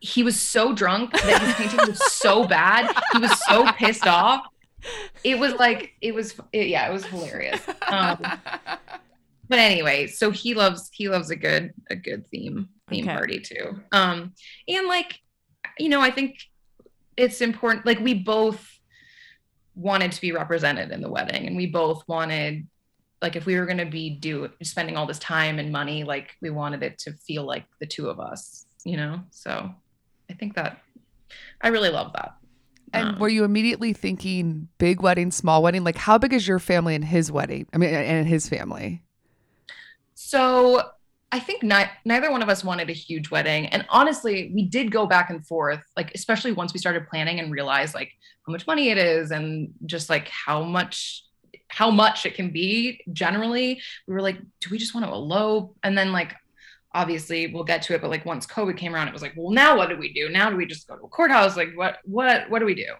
[0.00, 2.90] he was so drunk that his painting was so bad.
[3.12, 4.46] He was so pissed off.
[5.24, 7.60] It was like it was it, yeah it was hilarious.
[7.88, 8.18] Um,
[9.48, 13.14] but anyway so he loves he loves a good a good theme theme Okay.
[13.14, 13.80] party too.
[13.92, 14.32] Um
[14.68, 15.18] and like
[15.78, 16.36] you know i think
[17.16, 18.66] it's important like we both
[19.74, 22.66] wanted to be represented in the wedding and we both wanted
[23.22, 26.30] like if we were going to be do spending all this time and money like
[26.40, 29.70] we wanted it to feel like the two of us you know so
[30.30, 30.78] i think that
[31.60, 32.36] i really love that
[32.92, 35.84] And Um, were you immediately thinking big wedding, small wedding?
[35.84, 37.66] Like, how big is your family and his wedding?
[37.72, 39.04] I mean, and his family.
[40.14, 40.82] So
[41.32, 43.66] I think ni- neither one of us wanted a huge wedding.
[43.66, 47.52] And honestly, we did go back and forth, like, especially once we started planning and
[47.52, 48.10] realized like
[48.46, 51.24] how much money it is and just like how much
[51.68, 55.76] how much it can be generally we were like do we just want to elope
[55.84, 56.34] and then like
[56.92, 59.50] obviously we'll get to it but like once covid came around it was like well
[59.50, 60.28] now what do we do?
[60.28, 61.56] Now do we just go to a courthouse?
[61.56, 62.92] Like what what what do we do?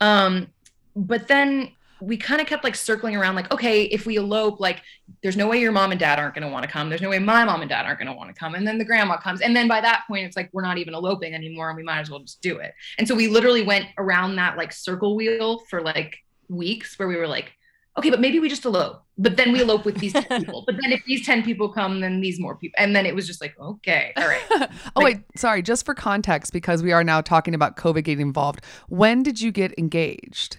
[0.00, 0.48] Um
[0.96, 1.70] but then
[2.00, 4.82] we kind of kept like circling around like okay if we elope like
[5.22, 6.88] there's no way your mom and dad aren't going to want to come.
[6.88, 8.54] There's no way my mom and dad aren't going to want to come.
[8.54, 9.40] And then the grandma comes.
[9.40, 12.00] And then by that point it's like we're not even eloping anymore and we might
[12.00, 12.72] as well just do it.
[12.98, 16.16] And so we literally went around that like circle wheel for like
[16.48, 17.52] weeks where we were like
[17.96, 20.74] okay but maybe we just elope but then we elope with these 10 people but
[20.82, 23.40] then if these 10 people come then these more people and then it was just
[23.40, 25.62] like okay all right oh, Like- wait, sorry.
[25.62, 28.60] Just for context, because we are now talking about COVID getting involved.
[28.88, 30.58] When did you get engaged?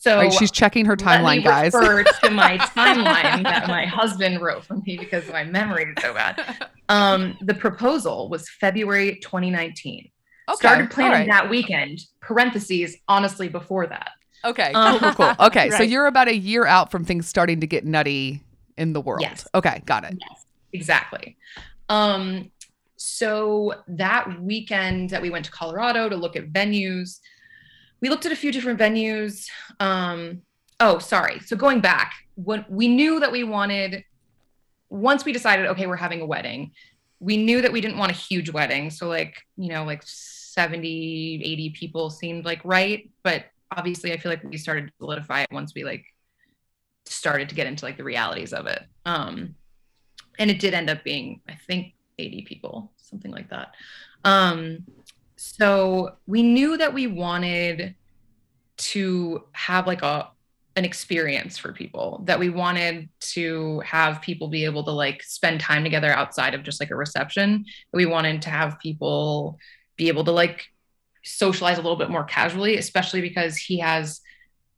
[0.00, 1.74] so Right, she's checking her timeline, me guys.
[1.74, 6.14] refer to my timeline that my husband wrote for me because my memory is so
[6.14, 6.40] bad
[6.88, 10.08] um the proposal was february 2019
[10.48, 10.56] Okay.
[10.56, 11.28] started planning right.
[11.28, 14.10] that weekend parentheses honestly before that
[14.44, 15.34] Okay, Um, cool, cool, cool.
[15.46, 18.42] Okay, so you're about a year out from things starting to get nutty
[18.76, 19.22] in the world.
[19.22, 19.46] Yes.
[19.54, 20.16] Okay, got it.
[20.72, 21.36] exactly
[21.88, 22.50] um
[22.96, 27.20] so that weekend that we went to colorado to look at venues
[28.02, 29.46] we looked at a few different venues
[29.80, 30.42] um
[30.80, 34.04] oh sorry so going back when we knew that we wanted
[34.90, 36.70] once we decided okay we're having a wedding
[37.20, 41.40] we knew that we didn't want a huge wedding so like you know like 70
[41.44, 45.48] 80 people seemed like right but obviously i feel like we started to solidify it
[45.50, 46.04] once we like
[47.10, 48.82] started to get into like the realities of it.
[49.04, 49.54] Um
[50.38, 53.74] and it did end up being i think 80 people something like that.
[54.24, 54.84] Um
[55.36, 57.94] so we knew that we wanted
[58.76, 60.30] to have like a
[60.76, 65.60] an experience for people that we wanted to have people be able to like spend
[65.60, 67.64] time together outside of just like a reception.
[67.92, 69.58] We wanted to have people
[69.96, 70.66] be able to like
[71.24, 74.20] socialize a little bit more casually especially because he has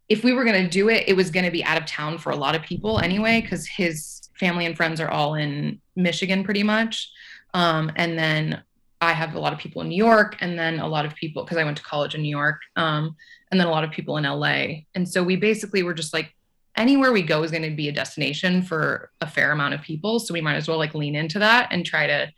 [0.09, 2.19] if we were going to do it it was going to be out of town
[2.19, 6.45] for a lot of people anyway because his family and friends are all in michigan
[6.45, 7.11] pretty much
[7.55, 8.63] um, and then
[9.01, 11.45] i have a lot of people in new york and then a lot of people
[11.45, 13.15] because i went to college in new york um,
[13.51, 16.35] and then a lot of people in la and so we basically were just like
[16.77, 20.19] anywhere we go is going to be a destination for a fair amount of people.
[20.19, 22.33] So we might as well like lean into that and try to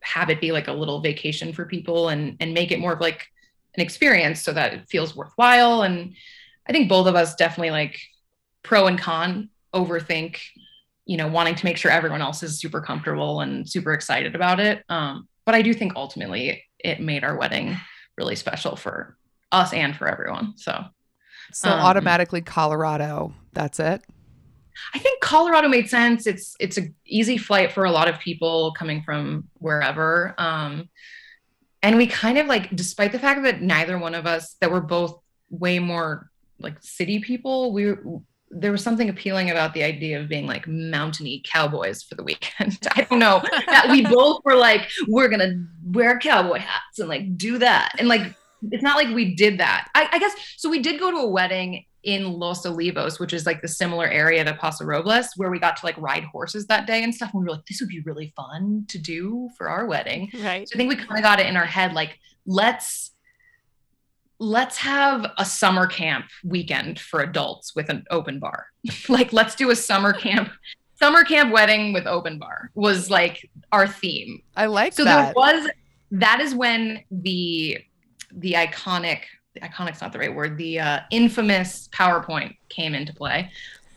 [0.00, 3.00] have it be like a little vacation for people and and make it more of
[3.00, 3.26] like
[3.76, 5.82] an experience so that it feels worthwhile.
[5.82, 6.14] And
[6.68, 8.00] I think both of us definitely like
[8.62, 10.38] pro and con overthink,
[11.06, 14.60] you know, wanting to make sure everyone else is super comfortable and super excited about
[14.60, 14.84] it.
[14.88, 17.76] Um, but I do think ultimately it made our wedding
[18.16, 19.16] really special for
[19.52, 20.54] us and for everyone.
[20.56, 20.84] So
[21.52, 23.34] So Um, automatically Colorado.
[23.52, 24.02] That's it.
[24.94, 26.26] I think Colorado made sense.
[26.26, 30.34] It's it's an easy flight for a lot of people coming from wherever.
[30.38, 30.88] Um,
[31.82, 34.80] and we kind of like, despite the fact that neither one of us, that we're
[34.80, 37.94] both way more like city people, we
[38.52, 42.78] there was something appealing about the idea of being like mountainy cowboys for the weekend.
[42.96, 47.36] I don't know that we both were like, we're gonna wear cowboy hats and like
[47.36, 48.34] do that, and like
[48.70, 49.88] it's not like we did that.
[49.94, 50.68] I, I guess so.
[50.68, 54.44] We did go to a wedding in Los Olivos, which is like the similar area
[54.44, 57.30] to Paso Robles, where we got to like ride horses that day and stuff.
[57.32, 60.30] And we were like, this would be really fun to do for our wedding.
[60.42, 60.68] Right.
[60.68, 63.12] So I think we kind of got it in our head, like, let's
[64.42, 68.68] let's have a summer camp weekend for adults with an open bar.
[69.10, 70.50] like, let's do a summer camp,
[71.00, 75.24] summer camp wedding with open bar was like our theme I like so that.
[75.24, 75.70] there was
[76.12, 77.78] that is when the
[78.32, 79.20] the iconic
[79.60, 83.50] iconic's not the right word the uh, infamous powerpoint came into play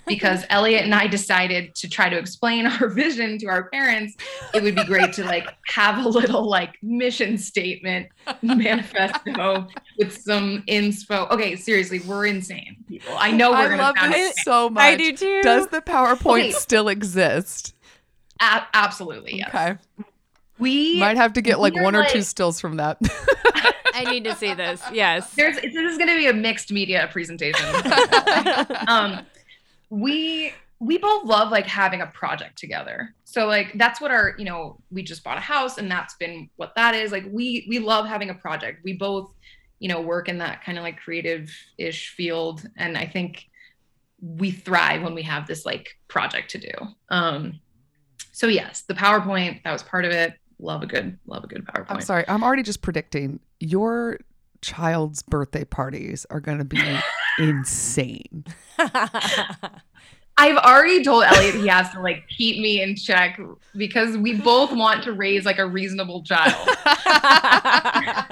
[0.08, 4.16] because elliot and i decided to try to explain our vision to our parents
[4.56, 8.08] it would be great to like have a little like mission statement
[8.42, 9.68] manifesto
[10.00, 11.28] with some info.
[11.30, 14.34] okay seriously we're insane people i know we're I gonna love insane.
[14.44, 14.84] so much.
[14.84, 15.42] I do too.
[15.44, 16.52] Does the PowerPoint Okay.
[16.52, 17.76] still exist?
[18.42, 19.76] A- absolutely yes Okay.
[20.63, 22.97] We Might have to get like we're one or two stills from that.
[23.93, 24.82] I need to see this.
[24.91, 25.34] Yes.
[25.36, 27.65] there's this is going to be a mixed media presentation
[28.88, 29.21] um
[29.89, 34.45] we we both love like having a project together so like that's what our you
[34.45, 37.80] know we just bought a house and that's been what that is like we we
[37.80, 39.32] love having a project we both
[39.80, 43.45] you know work in that kind of like creative ish field and i think
[44.21, 46.73] we thrive when we have this like project to do
[47.10, 47.60] um
[48.32, 51.66] so yes the powerpoint that was part of it love a good love a good
[51.66, 52.26] powerpoint I'm sorry.
[52.28, 54.20] I'm already just predicting your
[54.62, 56.82] child's birthday parties are going to be
[57.39, 58.46] insane.
[60.38, 63.39] I've already told Elliot he has to like keep me in check
[63.76, 66.56] because we both want to raise like a reasonable child.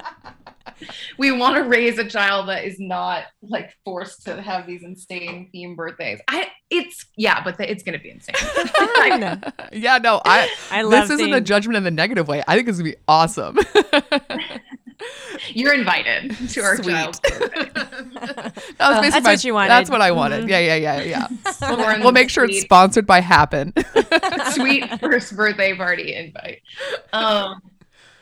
[1.17, 5.49] We want to raise a child that is not like forced to have these insane
[5.51, 6.19] theme birthdays.
[6.27, 8.35] I it's yeah, but the, it's gonna be insane.
[8.35, 9.43] Fun.
[9.73, 12.43] yeah, no, I I love this isn't a judgment in the negative way.
[12.47, 13.57] I think it's going to be awesome.
[15.49, 16.91] You're invited to our Sweet.
[16.91, 17.69] child's birthday.
[17.73, 19.69] That was basically that's my- what you wanted.
[19.69, 20.45] That's what I wanted.
[20.45, 20.49] Mhm.
[20.49, 21.27] Yeah, yeah, yeah,
[21.61, 21.67] yeah.
[21.75, 23.73] Lauren's We'll make sure it's sponsored by Happn.
[24.53, 26.61] sweet first birthday party invite.
[27.13, 27.61] Um,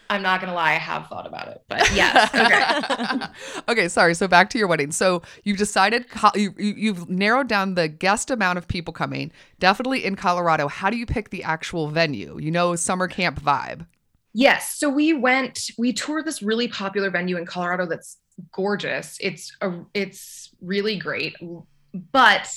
[0.10, 3.62] I'm not gonna lie, I have thought about it, but yes, okay.
[3.72, 4.16] okay, sorry.
[4.16, 4.92] So back to your wedding.
[4.92, 9.32] So you've decided you, you you've narrowed down the guest amount of people coming.
[9.60, 10.68] Definitely in Colorado.
[10.68, 12.40] How do you pick the actual venue?
[12.40, 13.86] You know, summer camp vibe.
[14.34, 14.76] Yes.
[14.78, 18.18] So we went, we toured this really popular venue in Colorado that's
[18.52, 19.18] gorgeous.
[19.20, 21.36] It's a, it's really great,
[22.12, 22.50] but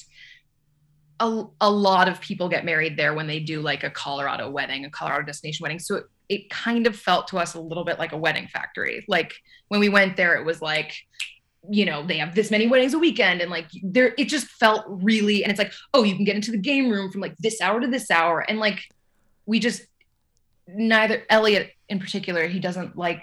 [1.21, 4.85] a, a lot of people get married there when they do like a Colorado wedding,
[4.85, 5.79] a Colorado destination wedding.
[5.79, 9.05] So it, it kind of felt to us a little bit like a wedding factory.
[9.07, 9.35] Like
[9.69, 10.95] when we went there, it was like,
[11.69, 14.83] you know, they have this many weddings a weekend and like there, it just felt
[14.89, 17.61] really, and it's like, oh, you can get into the game room from like this
[17.61, 18.41] hour to this hour.
[18.41, 18.81] And like,
[19.45, 19.83] we just,
[20.67, 23.23] neither Elliot in particular, he doesn't like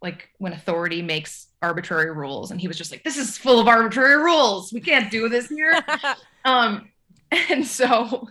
[0.00, 3.68] like when authority makes arbitrary rules and he was just like this is full of
[3.68, 5.80] arbitrary rules we can't do this here
[6.44, 6.88] um
[7.30, 8.28] and so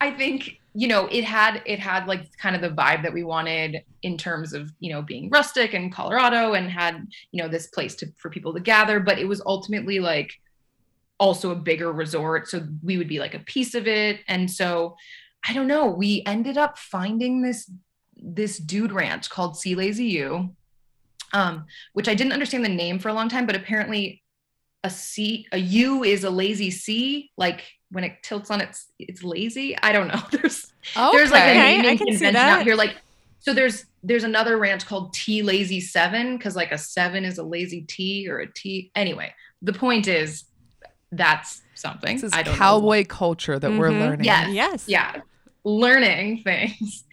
[0.00, 3.24] i think you know it had it had like kind of the vibe that we
[3.24, 7.66] wanted in terms of you know being rustic and colorado and had you know this
[7.66, 10.30] place to for people to gather but it was ultimately like
[11.18, 14.20] also a bigger resort so we would be like a piece of it.
[14.28, 14.94] And so
[15.48, 17.68] i don't know we ended up finding this
[18.14, 20.54] this dude ranch called C Lazy U
[21.32, 24.22] um which i didn't understand the name for a long time but apparently
[24.84, 29.22] a C a U is a lazy C, like when it tilts on its it's
[29.22, 29.76] lazy.
[29.78, 30.20] I don't know.
[30.30, 30.72] There's
[31.12, 32.58] there's like a Okay, naming convention that.
[32.60, 32.74] out here.
[32.76, 32.96] Like
[33.40, 37.42] so there's there's another ranch called T Lazy Seven, because like a seven is a
[37.42, 38.90] lazy T or a T.
[38.94, 40.44] Anyway, the point is
[41.12, 42.16] that's something.
[42.16, 42.58] This is I don't know.
[42.58, 44.00] cowboy culture that we're Mhm.
[44.00, 44.24] learning.
[44.26, 44.50] Yes.
[44.52, 44.84] yes.
[44.88, 45.20] Yeah.
[45.64, 47.04] Learning things.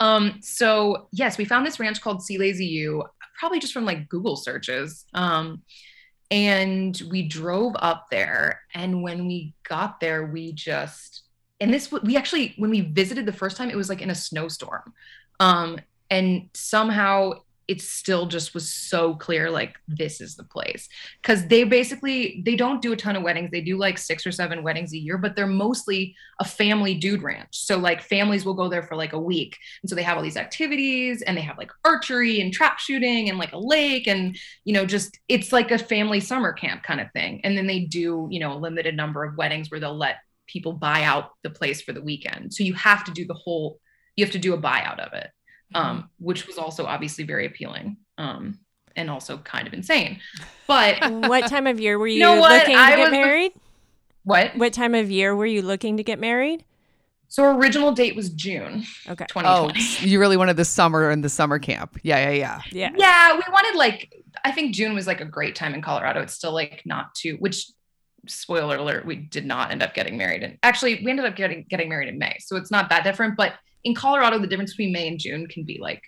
[0.00, 3.04] Um, so yes, we found this ranch called C Lazy U,
[3.38, 5.04] probably just from like Google searches.
[5.14, 5.62] Um,
[6.30, 8.60] and we drove up there.
[8.74, 11.22] And when we got there we just
[11.60, 14.14] and this, we actually when we visited the first time it was like in a
[14.14, 14.92] snowstorm.
[15.40, 15.78] Um
[16.10, 17.32] and somehow
[17.68, 20.88] it still just was so clear like this is the place.
[21.22, 23.50] Because they basically they don't do a ton of weddings.
[23.50, 27.22] They do like six or seven weddings a year but they're mostly a family dude
[27.22, 27.48] ranch.
[27.52, 29.56] So like families will go there for like a week.
[29.82, 33.28] And so they have all these activities and they have like archery and trap shooting
[33.28, 37.00] and like a lake and you know just it's like a family summer camp kind
[37.00, 37.40] of thing.
[37.44, 40.72] And then they do you know a limited number of weddings where they'll let people
[40.72, 42.52] buy out the place for the weekend.
[42.52, 43.80] So you have to do the whole
[44.16, 45.30] you have to do a buyout of it
[45.74, 48.58] um, which was also obviously very appealing um,
[48.96, 50.20] and also kind of insane.
[50.66, 52.52] But what time of year were you, know what?
[52.52, 53.52] looking to I get was- married?
[54.24, 54.56] what?
[54.56, 56.64] What time of year were you looking to get married?
[57.28, 59.26] So our original date was June Okay.
[59.34, 59.70] Oh,
[60.00, 61.98] you really wanted the summer and the summer camp.
[62.04, 62.62] Yeah, yeah, yeah.
[62.70, 62.90] Yeah.
[62.96, 66.20] yeah, we wanted like I think June was like a great time in Colorado.
[66.20, 67.66] It's still like not too which
[68.28, 70.42] spoiler alert, we did not end up getting married.
[70.42, 72.36] And actually we ended up getting getting married in May.
[72.40, 73.36] So it's not that different.
[73.36, 73.54] But
[73.84, 76.02] in Colorado, the difference between May and June can be like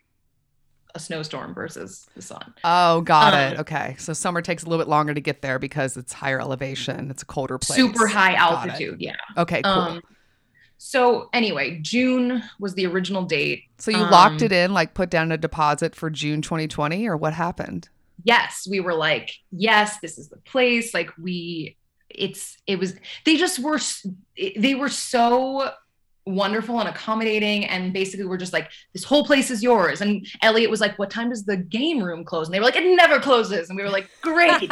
[0.94, 2.54] a snowstorm versus the sun.
[2.64, 3.60] Oh, got Um, it.
[3.60, 3.96] Okay.
[3.98, 7.10] So summer takes a little bit longer to get there because it's higher elevation.
[7.10, 7.76] It's a colder place.
[7.76, 9.00] Super high altitude.
[9.00, 9.16] Yeah.
[9.36, 9.72] Okay, cool.
[9.72, 10.02] Um,
[10.78, 13.64] so anyway, June was the original date.
[13.78, 17.16] so you locked um, it in, like put down a deposit for June 2020, or
[17.16, 17.88] what happened?
[18.24, 20.92] Yes, we were like, yes, this is the place.
[20.94, 21.76] Like we,
[22.08, 22.94] it's, it was.
[23.24, 23.78] They just were.
[24.56, 25.70] They were so
[26.26, 30.00] wonderful and accommodating, and basically we're just like, this whole place is yours.
[30.00, 32.48] And Elliot was like, what time does the game room close?
[32.48, 33.68] And they were like, it never closes.
[33.68, 34.60] And we were like, great.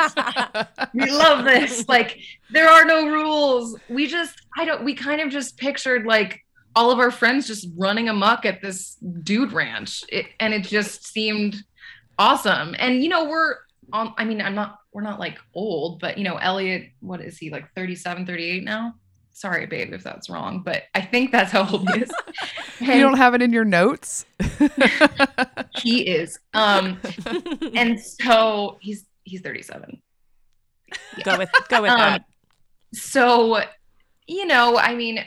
[0.94, 1.88] we love this.
[1.88, 2.18] Like
[2.50, 3.78] there are no rules.
[3.88, 6.44] We just I don't we kind of just pictured like
[6.76, 10.04] all of our friends just running amok at this dude ranch.
[10.08, 11.62] It, and it just seemed
[12.18, 12.74] awesome.
[12.78, 13.56] And you know, we're
[13.92, 17.38] on I mean, I'm not we're not like old, but you know, Elliot, what is
[17.38, 18.94] he like 37, 38 now?
[19.34, 22.10] Sorry, babe, if that's wrong, but I think that's how old he is.
[22.80, 24.24] you don't have it in your notes?
[25.76, 26.38] he is.
[26.54, 27.00] Um,
[27.74, 30.00] and so he's he's 37.
[31.24, 32.24] go with go with Um, that.
[32.92, 33.60] so
[34.26, 35.18] you know i mean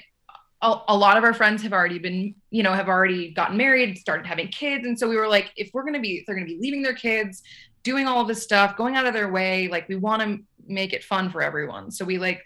[0.62, 3.98] a, a lot of our friends have already been you know have already gotten married
[3.98, 6.48] started having kids and so we were like if we're going to be they're going
[6.48, 7.42] to be leaving their kids
[7.84, 10.94] doing all of this stuff going out of their way like we want to make
[10.94, 12.42] it fun for everyone so we like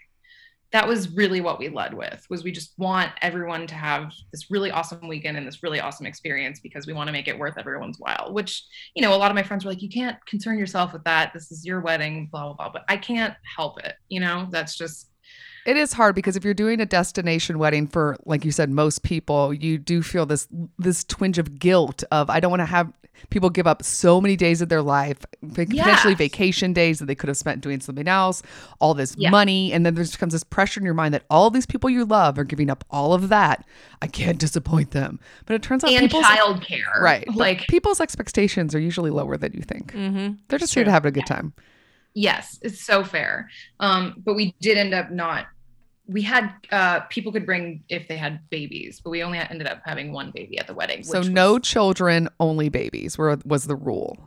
[0.72, 4.50] that was really what we led with was we just want everyone to have this
[4.50, 7.58] really awesome weekend and this really awesome experience because we want to make it worth
[7.58, 8.64] everyone's while which
[8.94, 11.32] you know a lot of my friends were like you can't concern yourself with that.
[11.32, 12.70] This is your wedding blah blah blah.
[12.72, 14.46] But i can't help it you know?
[14.50, 15.11] That's just
[15.64, 19.02] It is hard because if you're doing a destination wedding for, like you said, most
[19.02, 20.48] people, you do feel this
[20.78, 22.92] this twinge of guilt of I don't want to have
[23.30, 25.18] people give up so many days of their life,
[25.54, 28.42] potentially vacation days that they could have spent doing something else,
[28.80, 29.30] all this Yeah.
[29.30, 31.88] money, and then there just comes this pressure in your mind that all these people
[31.88, 33.64] you love are giving up all of that.
[34.00, 38.80] I can't disappoint them, but it turns out and childcare right, like people's expectations are
[38.80, 39.92] usually lower than you think.
[39.92, 40.34] Mm-hmm.
[40.48, 41.52] They're just here to have a good time.
[42.14, 43.48] Yes it's so fair.
[43.80, 45.46] Um but we did end up not
[46.06, 49.80] we had uh people could bring if they had babies but we only ended up
[49.84, 53.76] having one baby at the wedding So no was children, only babies were was the
[53.76, 54.18] rule.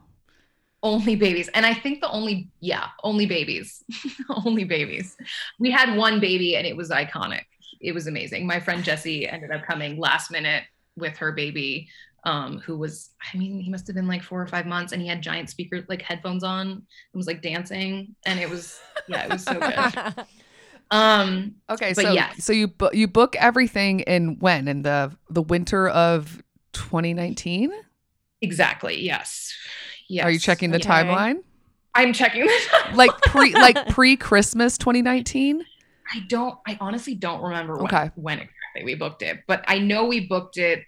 [0.84, 1.50] only babies.
[1.54, 3.84] And i think the only yeah only babies.
[4.46, 5.16] Only babies.
[5.60, 7.46] We had one baby and it was iconic.
[7.82, 8.48] It was amazing.
[8.48, 10.64] My friend jessie ended up coming last minute
[10.98, 11.88] with her baby
[12.26, 15.02] um who was i mean he must have been like four or five months and
[15.02, 19.24] he had giant speaker like headphones on and was like dancing and it was yeah
[19.24, 20.26] it was so good
[20.92, 22.44] um Okay, so yes.
[22.44, 27.72] so you bu- you book everything in when in the the winter of 2019?
[28.42, 29.52] exactly yes
[30.10, 30.88] yes Are you checking the Okay.
[30.88, 31.42] timeline?
[31.96, 32.48] i'm checking
[32.94, 35.64] Like pre like pre Christmas 2019?
[36.14, 38.12] i don't i honestly don't remember when, Okay.
[38.16, 40.84] when exactly we booked it but i know we booked it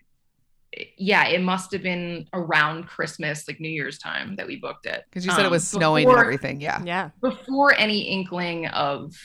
[0.98, 5.04] yeah it must have been around christmas like new year's time that we booked it
[5.10, 6.62] Because you said it Um, was snowing and everything.
[6.62, 6.82] Yeah.
[6.84, 7.10] yeah.
[7.22, 9.16] before any inkling of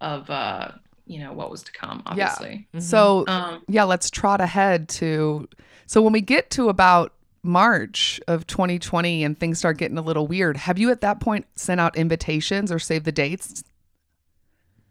[0.00, 0.72] of uh
[1.06, 2.28] you know what was to come Yeah.
[2.32, 5.48] obviously So um yeah, let's trot ahead to
[5.86, 10.26] so when we get to about March of 2020 and things start getting a little
[10.26, 13.62] weird, have you at that point sent out invitations or saved the dates?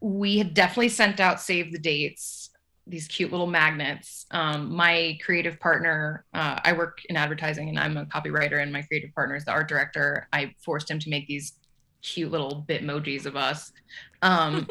[0.01, 2.44] we had definitely sent out save the dates
[2.87, 7.97] these cute little magnets um, my creative partner uh, i work in advertising and i'm
[7.97, 11.27] a copywriter and my creative partner is the art director i forced him to make
[11.27, 11.53] these
[12.01, 13.71] cute little bitmojis of us
[14.21, 14.67] um,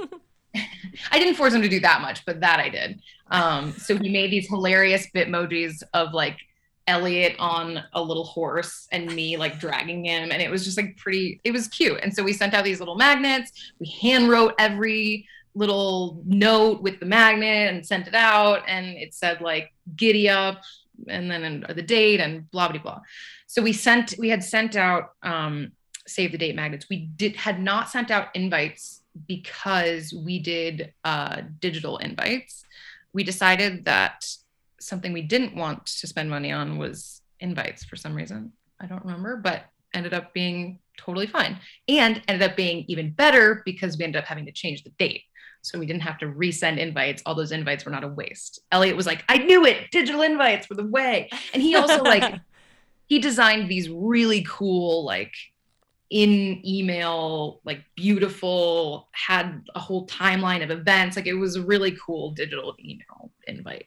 [0.54, 3.00] i didn't force him to do that much but that i did
[3.30, 6.38] um, so he made these hilarious bitmojis of like
[6.86, 10.30] Elliot on a little horse and me like dragging him.
[10.30, 11.98] And it was just like pretty, it was cute.
[12.02, 13.72] And so we sent out these little magnets.
[13.78, 18.62] We hand wrote every little note with the magnet and sent it out.
[18.66, 20.62] And it said like giddy up
[21.08, 23.00] and then the date and blah, blah, blah.
[23.46, 25.72] So we sent, we had sent out um,
[26.06, 26.86] save the date magnets.
[26.88, 32.64] We did had not sent out invites because we did uh, digital invites.
[33.12, 34.26] We decided that
[34.80, 38.52] something we didn't want to spend money on was invites for some reason.
[38.80, 43.62] I don't remember, but ended up being totally fine and ended up being even better
[43.64, 45.22] because we ended up having to change the date.
[45.64, 47.22] So we didn't have to resend invites.
[47.24, 48.60] All those invites were not a waste.
[48.70, 49.90] Elliot was like, I knew it.
[49.90, 51.30] Digital invites were the way.
[51.52, 52.40] And he also like,
[53.06, 55.32] he designed these really cool, like
[56.10, 61.16] in email, like beautiful, had a whole timeline of events.
[61.16, 63.86] Like it was a really cool digital email invite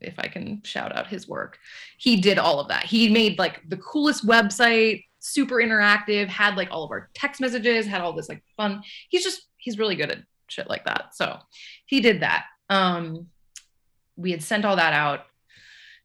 [0.00, 1.58] if I can shout out his work.
[1.98, 2.84] He did all of that.
[2.84, 7.86] He made like the coolest website, super interactive, had like all of our text messages,
[7.86, 8.82] had all this like fun.
[9.08, 10.18] He's just he's really good at
[10.48, 11.14] shit like that.
[11.14, 11.38] So
[11.86, 12.44] he did that.
[12.70, 13.26] Um
[14.16, 15.20] we had sent all that out.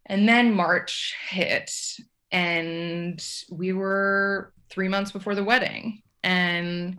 [0.05, 1.71] And then March hit
[2.31, 6.97] and we were 3 months before the wedding and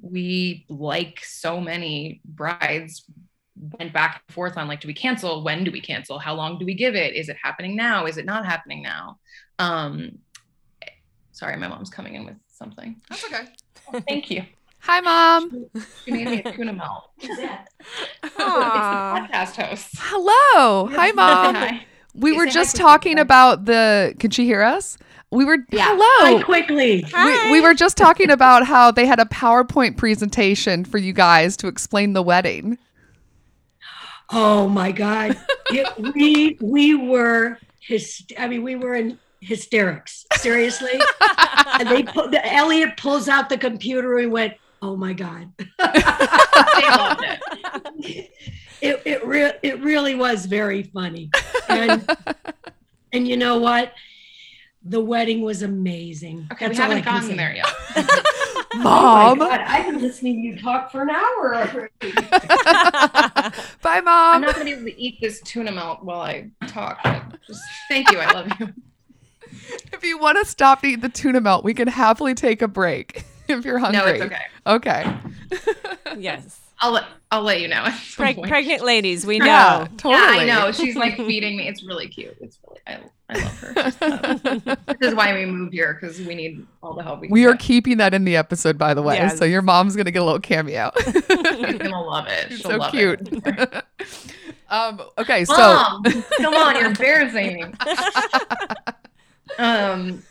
[0.00, 3.04] we like so many brides
[3.78, 6.58] went back and forth on like do we cancel when do we cancel how long
[6.58, 9.18] do we give it is it happening now is it not happening now
[9.58, 10.18] um
[11.32, 13.48] sorry my mom's coming in with something That's okay.
[14.08, 14.44] thank you
[14.82, 15.66] Hi, mom.
[16.04, 20.86] she made me a tuna melt it's the podcast host Hello.
[20.86, 21.54] Hi, mom.
[21.54, 21.86] Hi.
[22.14, 24.14] We were just talking about the.
[24.18, 24.98] Can she hear us?
[25.30, 25.58] We were.
[25.70, 25.86] Yeah.
[25.88, 26.38] Hello.
[26.38, 27.04] Hi, quickly.
[27.14, 31.56] We, we were just talking about how they had a PowerPoint presentation for you guys
[31.58, 32.78] to explain the wedding.
[34.32, 35.38] Oh my God.
[35.70, 38.24] It, we we were his.
[38.38, 40.26] I mean, we were in hysterics.
[40.36, 41.00] Seriously.
[41.78, 45.52] and they put the Elliot pulls out the computer and went, "Oh my God."
[47.98, 48.30] it
[48.82, 51.30] It it re- it really was very funny.
[51.68, 52.08] And
[53.12, 53.92] and you know what?
[54.82, 56.48] The wedding was amazing.
[56.52, 57.36] okay we That's all I haven't can gotten say.
[57.36, 57.66] there yet
[58.76, 59.38] Oh Mom.
[59.40, 61.90] God, I've been listening to you talk for an hour already.
[63.82, 66.98] Bye, mom i'm not gonna be able to eat this tuna melt while i talk
[67.46, 68.68] just thank you i love you
[69.92, 72.68] If you want to stop to eat the tuna melt, we can happily take a
[72.68, 73.24] break
[73.58, 73.98] if you're hungry.
[74.00, 75.16] no it's okay Okay.
[76.18, 76.60] yes.
[76.80, 79.46] i'll let i'll let you know at Preg- pregnant ladies, we know.
[79.46, 80.46] Yeah, totally.
[80.46, 80.72] Yeah, I know.
[80.72, 81.68] She's like feeding me.
[81.68, 82.36] It's really cute.
[82.40, 83.74] It's really, I, I love her.
[84.42, 84.62] She's,
[84.98, 87.46] this is why we moved here because we need all the help we can We
[87.46, 87.60] are get.
[87.60, 89.14] keeping that in the episode, by the way.
[89.16, 89.38] Yes.
[89.38, 90.90] So your mom's gonna get a little cameo.
[91.04, 91.20] She's
[91.78, 92.48] gonna love it.
[92.50, 93.20] She's She'll so love cute.
[93.30, 93.84] It.
[94.68, 95.00] um.
[95.18, 95.44] Okay.
[95.44, 95.54] So.
[95.56, 96.02] Mom,
[96.38, 97.64] come on, you're embarrassing me.
[99.58, 100.22] um.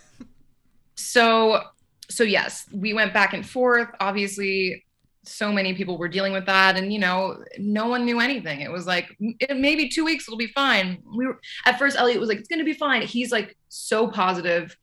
[0.95, 1.61] So,
[2.09, 3.89] so yes, we went back and forth.
[3.99, 4.85] Obviously,
[5.23, 8.61] so many people were dealing with that, and you know, no one knew anything.
[8.61, 9.15] It was like
[9.49, 11.01] maybe two weeks it'll be fine.
[11.15, 11.97] We were at first.
[11.97, 14.75] Elliot was like, "It's gonna be fine." He's like so positive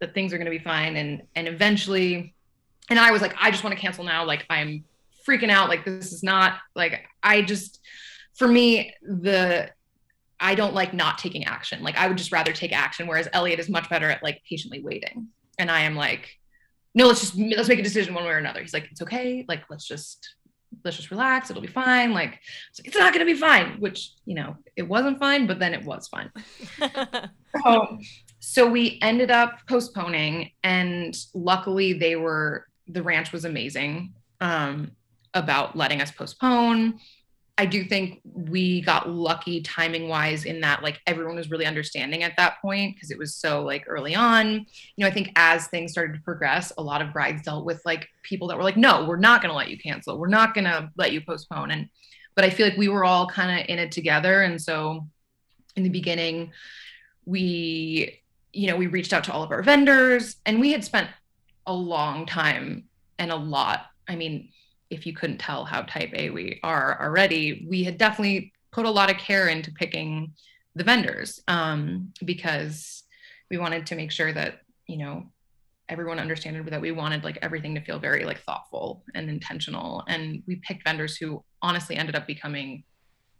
[0.00, 2.34] that things are gonna be fine, and and eventually,
[2.90, 4.24] and I was like, I just want to cancel now.
[4.24, 4.84] Like I'm
[5.26, 5.68] freaking out.
[5.68, 7.80] Like this is not like I just
[8.34, 9.70] for me the
[10.40, 11.82] I don't like not taking action.
[11.82, 14.80] Like I would just rather take action, whereas Elliot is much better at like patiently
[14.82, 15.28] waiting.
[15.58, 16.38] And I am like,
[16.94, 18.60] no, let's just let's make a decision one way or another.
[18.60, 19.44] He's like, it's okay.
[19.48, 20.34] Like let's just
[20.84, 21.50] let's just relax.
[21.50, 22.12] It'll be fine.
[22.12, 22.40] Like
[22.84, 23.80] it's, not gonna be fine.
[23.80, 26.30] Which you know it wasn't fine, but then it was fine.
[27.64, 27.98] So,
[28.40, 34.92] so we ended up postponing, and luckily they were the ranch was amazing um,
[35.34, 36.98] about letting us postpone.
[37.58, 42.22] I do think we got lucky timing wise in that like everyone was really understanding
[42.22, 44.52] at that point because it was so like early on.
[44.52, 44.66] You
[44.98, 48.08] know, I think as things started to progress, a lot of brides dealt with like
[48.22, 50.18] people that were like, no, we're not going to let you cancel.
[50.18, 51.70] We're not going to let you postpone.
[51.70, 51.88] And,
[52.34, 54.42] but I feel like we were all kind of in it together.
[54.42, 55.06] And so
[55.76, 56.52] in the beginning,
[57.26, 58.22] we,
[58.54, 61.10] you know, we reached out to all of our vendors and we had spent
[61.66, 62.84] a long time
[63.18, 63.86] and a lot.
[64.08, 64.48] I mean,
[64.92, 68.90] if you couldn't tell how type A we are already, we had definitely put a
[68.90, 70.32] lot of care into picking
[70.74, 73.04] the vendors um, because
[73.50, 75.26] we wanted to make sure that, you know,
[75.88, 80.04] everyone understood that we wanted like everything to feel very like thoughtful and intentional.
[80.08, 82.84] And we picked vendors who honestly ended up becoming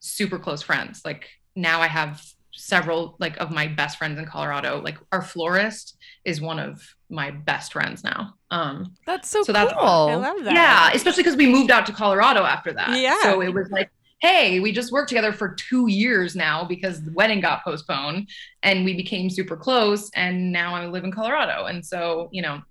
[0.01, 1.03] super close friends.
[1.05, 2.23] Like now I have
[2.55, 4.81] several like of my best friends in Colorado.
[4.83, 8.35] Like our florist is one of my best friends now.
[8.51, 9.81] Um, That's so, So that's cool.
[9.81, 10.55] I love that.
[10.55, 12.99] yeah, especially because we moved out to Colorado after that.
[12.99, 13.21] Yeah.
[13.23, 13.91] So it was like,
[14.21, 18.29] hey, we just worked together for two years now because the wedding got postponed
[18.63, 20.11] and we became super close.
[20.15, 21.65] And now I live in Colorado.
[21.67, 22.63] And so, you know,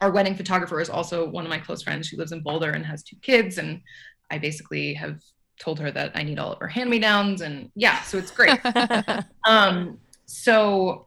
[0.00, 2.06] our wedding photographer is also one of my close friends.
[2.06, 3.58] She lives in Boulder and has two kids.
[3.58, 3.82] And
[4.30, 5.20] I basically have
[5.58, 7.40] told her that I need all of her hand me downs.
[7.40, 8.58] And yeah, so it's great.
[9.44, 11.06] um, so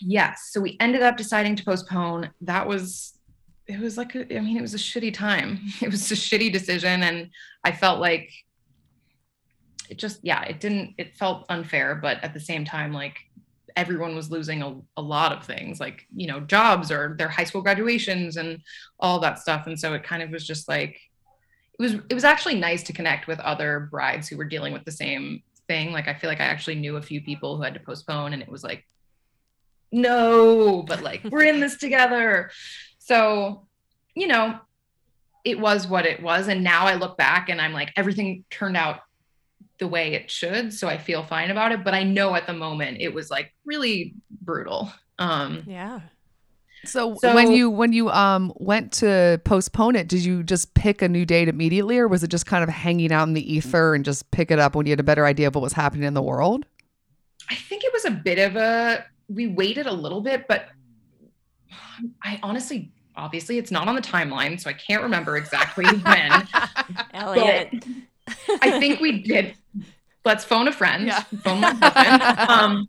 [0.00, 2.30] yes, so we ended up deciding to postpone.
[2.40, 3.14] That was
[3.66, 5.60] it was like a, I mean, it was a shitty time.
[5.82, 7.30] It was a shitty decision, and
[7.62, 8.30] I felt like
[9.88, 10.94] it just yeah, it didn't.
[10.98, 13.16] It felt unfair, but at the same time, like
[13.76, 17.44] everyone was losing a, a lot of things, like you know, jobs or their high
[17.44, 18.60] school graduations and
[19.00, 19.66] all that stuff.
[19.66, 20.98] And so it kind of was just like
[21.78, 21.94] it was.
[22.08, 25.42] It was actually nice to connect with other brides who were dealing with the same
[25.68, 25.92] thing.
[25.92, 28.42] Like I feel like I actually knew a few people who had to postpone, and
[28.42, 28.84] it was like
[29.94, 32.50] no, but like we're in this together.
[32.98, 33.66] So,
[34.14, 34.58] you know,
[35.44, 36.48] it was what it was.
[36.48, 39.00] And now I look back and I'm like, everything turned out
[39.78, 40.72] the way it should.
[40.72, 41.84] So I feel fine about it.
[41.84, 44.92] But I know at the moment it was like really brutal.
[45.18, 46.00] Um, yeah.
[46.88, 51.02] So, So- when you when you um went to postpone it, did you just pick
[51.02, 53.94] a new date immediately, or was it just kind of hanging out in the ether
[53.94, 56.04] and just pick it up when you had a better idea of what was happening
[56.04, 56.66] in the world?
[57.50, 60.68] I think it was a bit of a, we waited a little bit, but
[62.22, 64.60] I honestly, obviously, it's not on the timeline.
[64.60, 66.48] So I can't remember exactly when.
[67.12, 67.84] Elliot.
[68.62, 69.54] I think we did.
[70.24, 71.06] Let's phone a friend.
[71.06, 71.20] Yeah.
[71.42, 72.38] Phone my husband.
[72.48, 72.88] Um,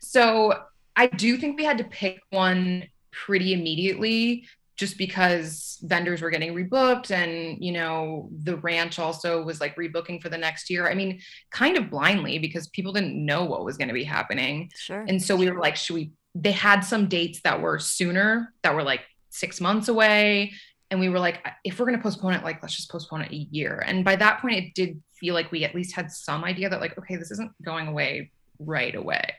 [0.00, 0.54] so
[0.96, 2.84] I do think we had to pick one
[3.26, 4.44] pretty immediately,
[4.76, 10.20] just because vendors were getting rebooked, and you know the ranch also was like rebooking
[10.22, 10.88] for the next year.
[10.88, 14.70] I mean, kind of blindly because people didn't know what was going to be happening,
[14.76, 15.04] Sure.
[15.08, 16.12] and so we were like, should we?
[16.34, 19.00] They had some dates that were sooner, that were like
[19.30, 20.52] six months away.
[20.90, 23.30] And we were like, if we're going to postpone it, like, let's just postpone it
[23.32, 23.82] a year.
[23.86, 26.80] And by that point, it did feel like we at least had some idea that,
[26.80, 29.34] like, okay, this isn't going away right away.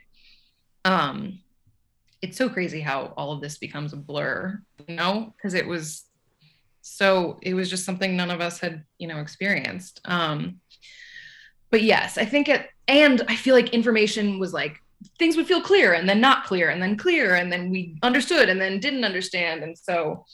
[0.86, 1.40] Um,
[2.22, 6.06] it's so crazy how all of this becomes a blur, you know, because it was
[6.82, 10.02] so, it was just something none of us had, you know, experienced.
[10.06, 10.60] Um,
[11.70, 14.82] but yes, I think it, and I feel like information was like,
[15.18, 18.50] things would feel clear and then not clear and then clear and then we understood
[18.50, 20.26] and then didn't understand and so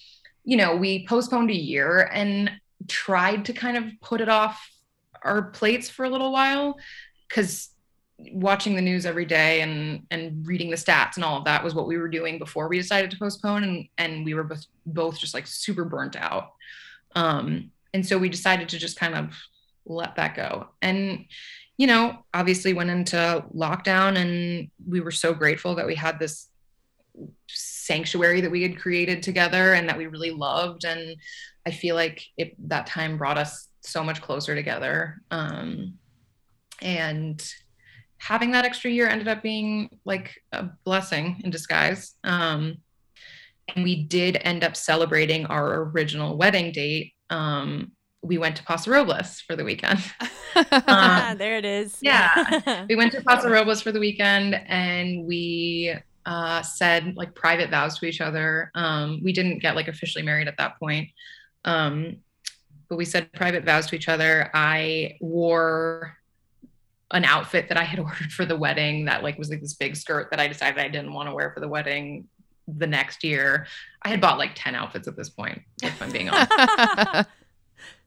[0.43, 2.51] you know we postponed a year and
[2.87, 4.67] tried to kind of put it off
[5.23, 6.77] our plates for a little while
[7.27, 7.69] because
[8.17, 11.75] watching the news every day and and reading the stats and all of that was
[11.75, 15.19] what we were doing before we decided to postpone and and we were both both
[15.19, 16.53] just like super burnt out
[17.15, 19.33] um and so we decided to just kind of
[19.85, 21.25] let that go and
[21.77, 26.47] you know, obviously went into lockdown and we were so grateful that we had this
[27.49, 30.85] sanctuary that we had created together and that we really loved.
[30.85, 31.17] And
[31.65, 35.21] I feel like it, that time brought us so much closer together.
[35.31, 35.95] Um,
[36.81, 37.45] and
[38.25, 42.15] having that extra year ended up being like a blessing in disguise.
[42.23, 42.77] Um,
[43.67, 47.13] and we did end up celebrating our original wedding date.
[47.29, 47.91] Um,
[48.23, 49.99] we went to Paso Robles for the weekend.
[50.87, 51.97] Um, there it is.
[51.99, 52.85] yeah.
[52.89, 55.93] we went to Paso Robles for the weekend and we
[56.25, 58.71] uh, said like private vows to each other.
[58.73, 61.09] Um, we didn't get like officially married at that point.
[61.65, 62.19] Um,
[62.87, 64.49] but we said private vows to each other.
[64.53, 66.15] I wore
[67.15, 69.95] an outfit that I had ordered for the wedding that like was like this big
[69.95, 72.27] skirt that I decided I didn't want to wear for the wedding
[72.67, 73.67] the next year.
[74.01, 77.27] I had bought like 10 outfits at this point, if I'm being honest.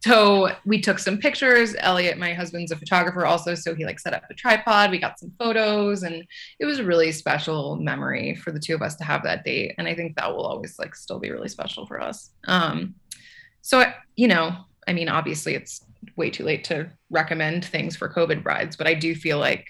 [0.05, 4.15] so we took some pictures elliot my husband's a photographer also so he like set
[4.15, 6.25] up a tripod we got some photos and
[6.59, 9.75] it was a really special memory for the two of us to have that date
[9.79, 12.95] and i think that will always like still be really special for us um
[13.61, 13.85] so
[14.17, 14.57] you know
[14.87, 15.85] i mean obviously it's
[16.19, 19.67] way too late to recommend things for covid brides but i do feel like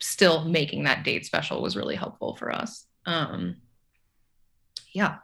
[0.00, 3.56] still making that date special was really helpful for us um
[4.92, 5.16] yeah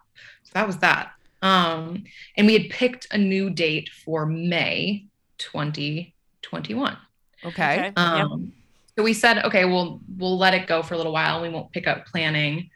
[0.45, 1.13] so that was that
[1.43, 2.05] um,
[2.37, 5.07] and we had picked a new date for May
[5.39, 6.97] 2021.
[7.45, 7.49] okay.
[7.49, 7.83] Okay.
[7.85, 7.99] Yep.
[7.99, 8.53] Um,
[8.97, 11.41] So we said, okay, we'll we'll let it go for a little while.
[11.41, 12.71] We won't pick up planning.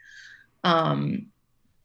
[0.63, 1.27] Um,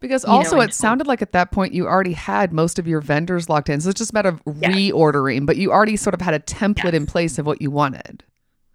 [0.00, 2.78] Because you know, also, and- it sounded like at that point you already had most
[2.78, 3.80] of your vendors locked in.
[3.80, 4.70] So it's just a matter of Yeah.
[4.70, 8.22] reordering, but you already sort of had a template in place of what you wanted.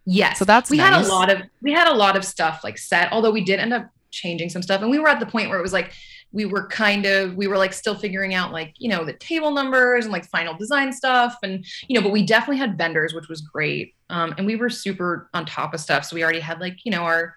[0.06, 2.78] yes, So that's we had a lot of we had a lot of stuff like
[2.78, 3.12] set.
[3.14, 5.58] Although we did end up changing some stuff, and we were at the point where
[5.58, 5.94] it was like
[6.34, 9.52] we were kind of we were like still figuring out like you know the table
[9.52, 13.30] numbers and like final design stuff and you know but we definitely had vendors which
[13.30, 16.60] was great um, and we were super on top of stuff so we already had
[16.60, 17.36] like you know our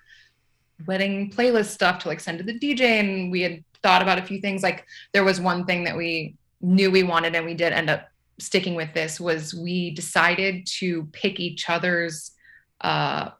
[0.87, 4.23] wedding playlist stuff to like send to the dj and we had thought about a
[4.23, 7.73] few things like there was one thing that we knew we wanted and we did
[7.73, 8.09] end up
[8.39, 12.33] sticking with this was we decided to pick each other's
[12.83, 13.31] uh,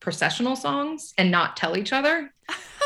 [0.00, 2.32] processional songs and not tell each other.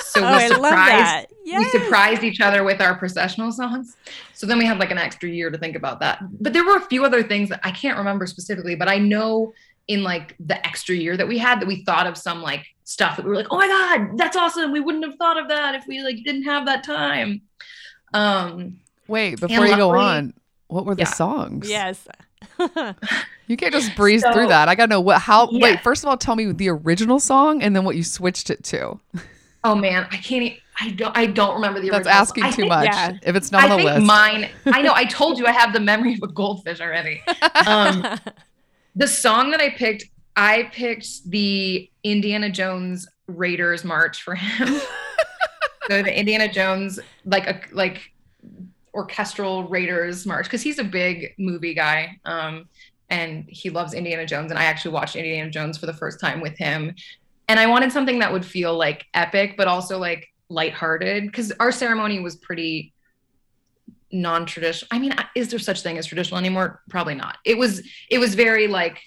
[0.05, 1.27] So oh, we surprised that.
[1.45, 3.97] we surprised each other with our processional songs.
[4.33, 6.19] So then we had like an extra year to think about that.
[6.41, 9.53] But there were a few other things that I can't remember specifically, but I know
[9.91, 13.17] in like the extra year that we had that we thought of some like stuff
[13.17, 14.71] that we were like, oh my God, that's awesome.
[14.73, 17.43] We wouldn't have thought of that if we like didn't have that time.
[18.15, 18.79] Um
[19.09, 20.35] Wait, before you go on,
[20.69, 21.09] what were the Yeah.
[21.13, 21.69] songs?
[21.69, 22.07] Yes.
[23.47, 24.69] You can't just breeze So- through that.
[24.69, 25.61] I gotta know what how Yeah.
[25.65, 28.63] wait, first of all, tell me the original song and then what you switched it
[28.65, 29.01] to.
[29.65, 32.57] oh man, I can't I don't I don't remember the That's original asking I too
[32.57, 32.85] think- much.
[32.87, 33.13] yeah.
[33.25, 34.07] If it's not I on the think list.
[34.07, 37.21] mine I know I told you I have the memory of a goldfish already.
[37.67, 38.07] Um
[38.95, 40.05] the song that I picked,
[40.37, 44.69] I picked the Indiana Jones Raiders March for him.
[45.89, 48.01] so the Indiana Jones, like a like
[48.95, 52.19] orchestral Raiders March, because he's a big movie guy.
[52.25, 52.69] Um,
[53.09, 54.51] and he loves Indiana Jones.
[54.51, 56.95] And I actually watched Indiana Jones for the first time with him.
[57.49, 61.73] And I wanted something that would feel like epic, but also like lighthearted, because our
[61.73, 62.93] ceremony was pretty
[64.13, 64.89] non-traditional.
[64.91, 66.83] I mean, is there such thing as traditional anymore?
[66.89, 67.39] Probably not.
[67.45, 69.01] It was it was very like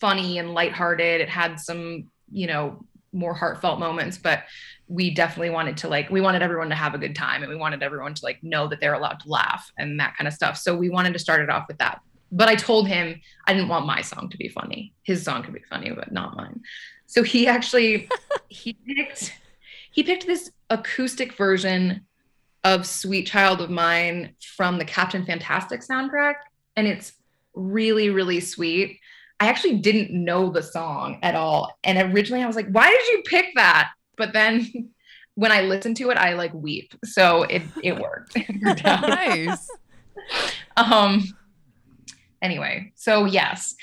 [0.00, 1.20] funny and lighthearted.
[1.20, 4.44] It had some, you know, more heartfelt moments, but
[4.86, 7.56] we definitely wanted to like we wanted everyone to have a good time and we
[7.56, 10.58] wanted everyone to like know that they're allowed to laugh and that kind of stuff.
[10.58, 12.00] So we wanted to start it off with that.
[12.30, 14.92] But I told him I didn't want my song to be funny.
[15.04, 16.60] His song could be funny, but not mine.
[17.06, 18.08] So he actually
[18.48, 19.32] he picked
[19.90, 22.06] he picked this acoustic version
[22.64, 26.36] of Sweet Child of Mine from the Captain Fantastic soundtrack.
[26.76, 27.12] And it's
[27.54, 28.98] really, really sweet.
[29.38, 31.78] I actually didn't know the song at all.
[31.84, 33.90] And originally I was like, why did you pick that?
[34.16, 34.90] But then
[35.34, 36.94] when I listened to it, I like weep.
[37.04, 38.36] So it it worked.
[38.36, 39.68] It nice.
[40.76, 41.22] um
[42.40, 43.74] anyway, so yes.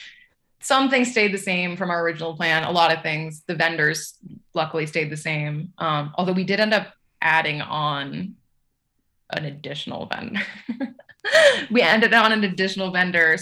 [0.64, 2.64] Some things stayed the same from our original plan.
[2.64, 4.14] A lot of things, the vendors
[4.54, 5.74] luckily stayed the same.
[5.80, 8.36] Um, although we did end up adding on
[9.34, 10.42] an additional vendor.
[11.72, 13.38] we ended on an additional vendor,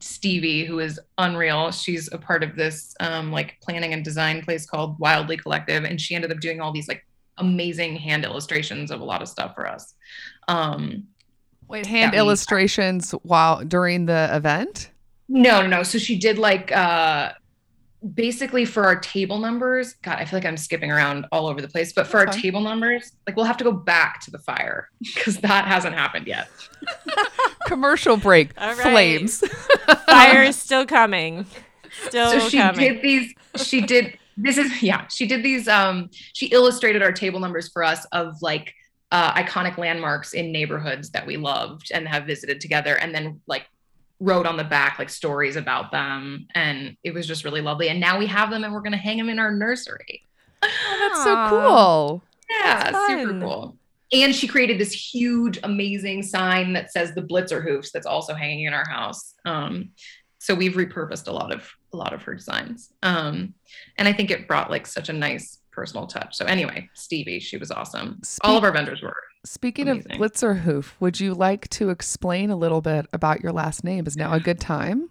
[0.00, 1.70] Stevie, who is unreal.
[1.70, 6.00] She's a part of this um, like planning and design place called Wildly Collective, and
[6.00, 7.06] she ended up doing all these like
[7.38, 9.94] amazing hand illustrations of a lot of stuff for us.
[10.48, 11.06] Um,
[11.68, 14.90] Wait, hand illustrations while during the event?
[15.28, 15.82] No, no, no.
[15.84, 17.32] So she did like uh
[18.14, 19.94] basically for our table numbers.
[20.02, 22.42] God, I feel like I'm skipping around all over the place, but for That's our
[22.42, 26.26] table numbers, like we'll have to go back to the fire because that hasn't happened
[26.26, 26.48] yet.
[27.66, 28.50] Commercial break.
[28.58, 28.92] All right.
[28.92, 29.40] Flames.
[30.06, 31.46] Fire is still coming.
[32.06, 32.80] Still so she coming.
[32.80, 37.40] did these she did this is yeah, she did these um she illustrated our table
[37.40, 38.72] numbers for us of like
[39.12, 43.66] uh iconic landmarks in neighborhoods that we loved and have visited together and then like
[44.20, 47.98] wrote on the back like stories about them and it was just really lovely and
[47.98, 50.22] now we have them and we're going to hang them in our nursery.
[50.62, 52.22] Oh, that's so cool.
[52.50, 53.76] yeah That's super cool.
[54.12, 58.74] And she created this huge amazing sign that says the Blitzerhoofs that's also hanging in
[58.74, 59.34] our house.
[59.46, 59.90] Um
[60.38, 62.92] so we've repurposed a lot of a lot of her designs.
[63.02, 63.54] Um
[63.96, 66.36] and i think it brought like such a nice personal touch.
[66.36, 68.20] So anyway stevie she was awesome.
[68.42, 70.12] All of our vendors were Speaking Amazing.
[70.12, 74.06] of Blitzerhoof, would you like to explain a little bit about your last name?
[74.06, 75.10] Is now a good time?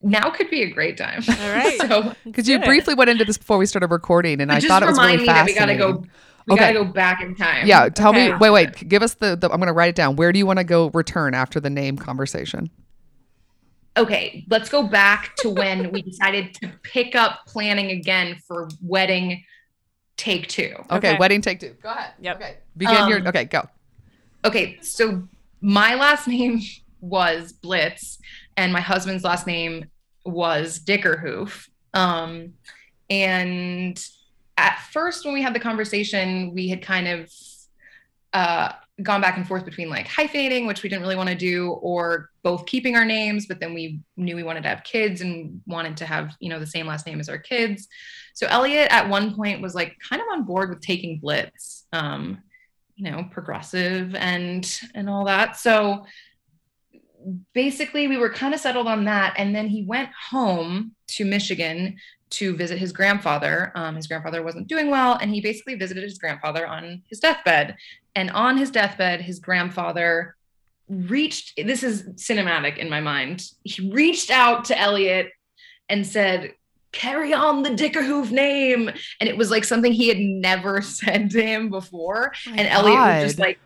[0.00, 1.78] now could be a great time All right.
[1.88, 4.82] so Because you briefly went into this before we started recording, and I just thought
[4.82, 5.78] it was remind really me that we fascinating.
[5.78, 6.04] gotta go
[6.46, 6.72] we Okay.
[6.72, 8.32] gotta go back in time Yeah, tell me.
[8.40, 8.88] Wait, wait.
[8.88, 9.50] Give us the, the.
[9.50, 10.16] I'm going to write it down.
[10.16, 10.88] Where do you want to go?
[10.94, 12.70] Return after the name conversation.
[13.96, 19.44] okay, let's go back to when we decided to pick up planning again for wedding
[20.20, 20.74] take two.
[20.90, 21.18] Okay, Okay.
[21.18, 21.74] wedding take two.
[21.82, 22.12] Go ahead.
[22.20, 22.36] Yep.
[22.36, 23.20] Okay, begin your.
[23.20, 23.66] Um, Okay, go.
[24.44, 25.26] Okay, so
[25.62, 26.60] my last name
[27.00, 28.18] was Blitz,
[28.58, 29.86] and my husband's last name
[30.26, 31.68] was Dickerhoof.
[31.94, 32.52] Um,
[33.08, 34.02] and
[34.58, 37.32] at first, when we had the conversation, we had kind of
[38.34, 41.70] uh, gone back and forth between like hyphenating, which we didn't really want to do,
[41.70, 45.60] or both keeping our names, but then we knew we wanted to have kids and
[45.66, 47.88] wanted to have, you know, the same last name as our kids.
[48.34, 51.86] So Elliot at one point was like kind of on board with taking Blitz.
[51.92, 52.42] Um,
[53.00, 55.56] you know progressive and and all that.
[55.56, 56.04] So
[57.54, 59.34] basically we were kind of settled on that.
[59.36, 61.96] And then he went home to michigan
[62.30, 63.72] to visit his grandfather.
[63.74, 67.76] Um, his grandfather wasn't doing well and he basically visited his grandfather on his deathbed.
[68.14, 70.36] And on his deathbed his grandfather
[70.88, 75.30] reached this is cinematic in my mind he reached out to elliot
[75.88, 76.52] and said
[76.92, 78.88] carry on the dickerhoof name
[79.20, 83.22] and it was like something he had never said to him before and Elliot was
[83.32, 83.58] just like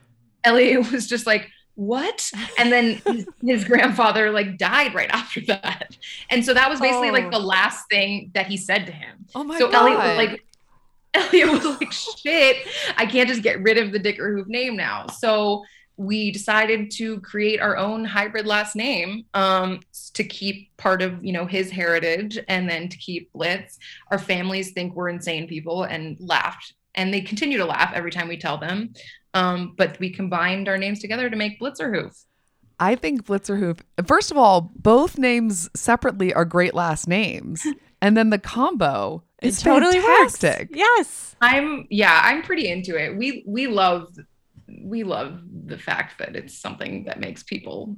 [0.44, 2.30] Elliot was just like what?
[2.56, 5.96] And then his, his grandfather like died right after that.
[6.30, 7.12] And so that was basically Oh.
[7.12, 9.26] like the last thing that he said to him.
[9.34, 9.74] Oh my so god.
[9.90, 10.44] Elliot was like,
[11.14, 12.58] Elliot was like, shit,
[12.96, 15.08] I can't just get rid of the Dickerhoof name now.
[15.08, 15.64] So
[15.96, 19.80] we decided to create our own hybrid last name um,
[20.14, 23.78] to keep part of you know his heritage and then to keep Blitz.
[24.10, 28.28] Our families think we're insane people and laughed, and they continue to laugh every time
[28.28, 28.92] we tell them.
[29.34, 32.24] Um, but we combined our names together to make Blitzerhoof.
[32.78, 33.80] I think Blitzerhoof.
[34.06, 37.64] First of all, both names separately are great last names,
[38.02, 40.36] and then the combo is It totally works.
[40.38, 40.70] fantastic.
[40.72, 41.36] Yes.
[41.40, 43.16] I'm yeah, I'm pretty into it.
[43.16, 44.08] We we love
[44.84, 47.96] we love the fact that it's something that makes people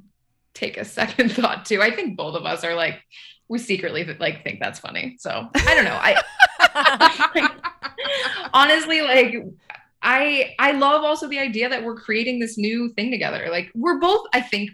[0.53, 1.81] take a second thought to.
[1.81, 3.01] I think both of us are like
[3.49, 5.15] we secretly like think that's funny.
[5.19, 5.99] So I don't know.
[6.01, 7.49] I
[8.53, 9.35] honestly like
[10.01, 13.47] I I love also the idea that we're creating this new thing together.
[13.49, 14.71] Like we're both I think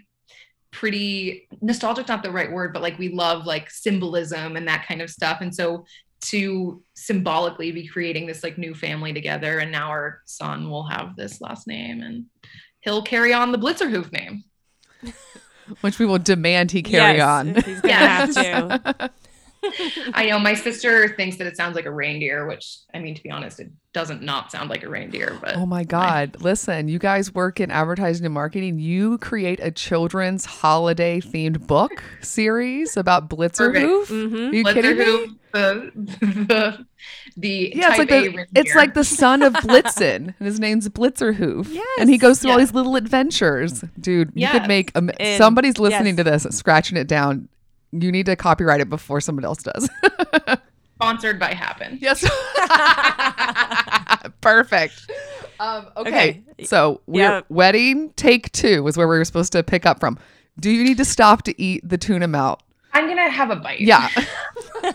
[0.70, 5.00] pretty nostalgic not the right word but like we love like symbolism and that kind
[5.00, 5.84] of stuff and so
[6.30, 11.16] to symbolically be creating this like new family together and now our son will have
[11.16, 12.24] this last name and
[12.80, 14.42] he'll carry on the blitzerhoof name
[15.80, 17.54] Which we will demand he carry Yes, on.
[17.54, 18.36] He's gonna Yes.
[18.36, 19.10] have to.
[20.12, 23.22] i know my sister thinks that it sounds like a reindeer which i mean to
[23.22, 26.36] be honest it doesn't not sound like a reindeer but Oh my God.
[26.40, 28.78] Listen, you guys work in advertising and marketing.
[28.80, 34.06] You create a children's holiday themed book series about Blitzerhoof.
[34.08, 34.50] Mhm.
[34.50, 35.04] Are you kidding me?
[35.04, 36.86] Blitzerhoof, the the,
[37.36, 40.88] the Yeah, it's like A the, it's like the son of Blitzen, and his name's
[40.88, 43.82] Blitzerhoof, and he goes through all these little adventures.
[43.98, 46.42] Dude, you could make a, And- somebody's listening yes.
[46.42, 47.48] to this, scratching it down.
[47.92, 49.88] You need to copyright it before someone else does.
[50.96, 52.24] sponsored by Happn yes,
[54.40, 55.10] perfect.
[55.60, 56.42] Um, okay.
[56.52, 56.64] Okay.
[56.64, 57.40] so we're Yeah.
[57.48, 60.18] wedding take two was where we were supposed to pick up from.
[60.58, 62.62] Do you need to stop to eat the tuna melt?
[62.94, 64.08] I'm gonna have a bite Yeah.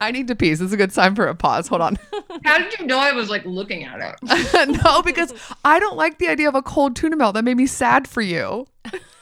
[0.00, 0.50] I need to pee.
[0.50, 1.68] This is a good time for a pause.
[1.68, 1.96] Hold on.
[2.44, 5.32] how did you know i was like looking at it no, because
[5.64, 7.34] I don't like the idea of a cold tuna melt.
[7.34, 8.66] That made me sad for you.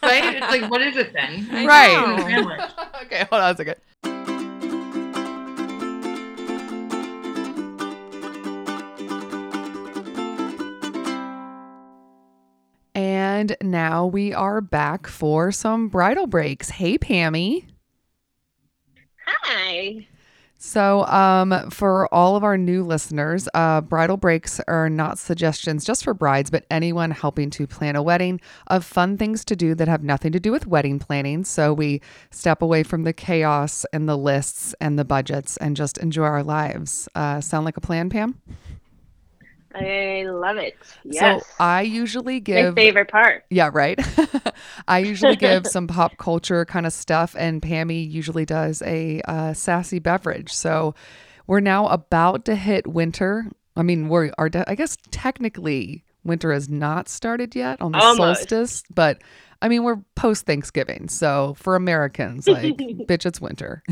[0.03, 2.71] right it's like what is it then I Right.
[3.05, 3.77] okay, hold on a second.
[13.41, 16.69] And now we are back for some bridal breaks.
[16.69, 17.65] Hey, Pammy.
[19.25, 20.07] Hi.
[20.59, 26.05] So, um, for all of our new listeners, uh, bridal breaks are not suggestions just
[26.05, 29.89] for brides, but anyone helping to plan a wedding of fun things to do that
[29.89, 31.43] have nothing to do with wedding planning.
[31.45, 35.97] So, we step away from the chaos and the lists and the budgets and just
[35.97, 37.09] enjoy our lives.
[37.15, 38.39] Uh, sound like a plan, Pam?
[39.75, 40.77] I love it.
[41.05, 41.43] Yes.
[41.43, 43.45] So, I usually give My favorite part.
[43.51, 43.99] Yeah, right.
[44.89, 49.53] I usually give some pop culture kind of stuff, and Pammy usually does a uh,
[49.53, 50.53] sassy beverage.
[50.53, 50.95] So
[51.47, 53.47] we're now about to hit winter.
[53.77, 57.99] I mean, we're are de- I guess technically winter has not started yet on the
[57.99, 58.41] Almost.
[58.51, 59.23] solstice, but
[59.63, 63.83] I mean we're post Thanksgiving, so for Americans, like bitch, it's winter.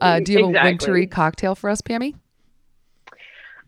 [0.00, 0.62] uh, do you have a Exactly.
[0.70, 2.14] wintry cocktail for us, Pammy?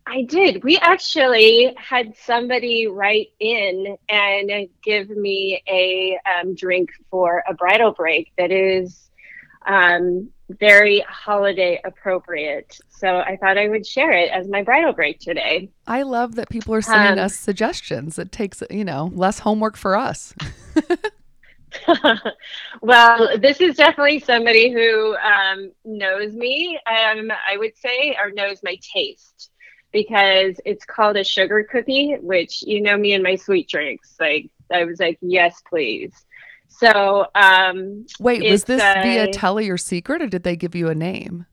[0.09, 0.63] I did.
[0.63, 7.91] We actually had somebody write in and give me a um, drink for a bridal
[7.91, 9.11] break that is
[9.67, 12.79] um, very holiday appropriate.
[12.89, 15.69] So I thought I would share it as my bridal break today.
[15.85, 18.17] I love that people are sending Um, us suggestions.
[18.17, 20.33] It takes you know less homework for us.
[22.81, 28.61] well, this is definitely somebody who um, knows me, um, I would say, or knows
[28.63, 29.51] my taste
[29.91, 34.15] because it's called a sugar cookie, which you know me and my sweet drinks.
[34.19, 36.13] Like, I was like, yes, please.
[36.67, 40.89] So, um, Wait, was this via a- Tell Your Secret or did they give you
[40.89, 41.45] a name?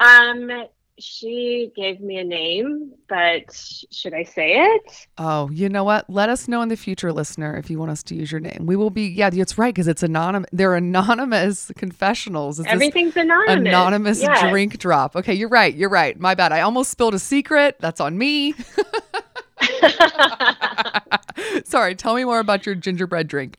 [0.00, 0.50] um,
[0.98, 3.52] she gave me a name, but
[3.90, 5.06] should I say it?
[5.18, 6.08] Oh, you know what?
[6.08, 8.64] Let us know in the future, listener, if you want us to use your name.
[8.66, 10.48] We will be, yeah, it's right, because it's anonymous.
[10.52, 12.60] They're anonymous confessionals.
[12.60, 13.68] It's Everything's anonymous.
[13.68, 14.48] anonymous Yes.
[14.50, 15.16] drink drop.
[15.16, 15.74] Okay, you're right.
[15.74, 16.18] You're right.
[16.20, 16.52] My bad.
[16.52, 17.76] I almost spilled a secret.
[17.80, 18.54] That's on me.
[21.64, 23.58] Sorry, tell me more about your gingerbread drink.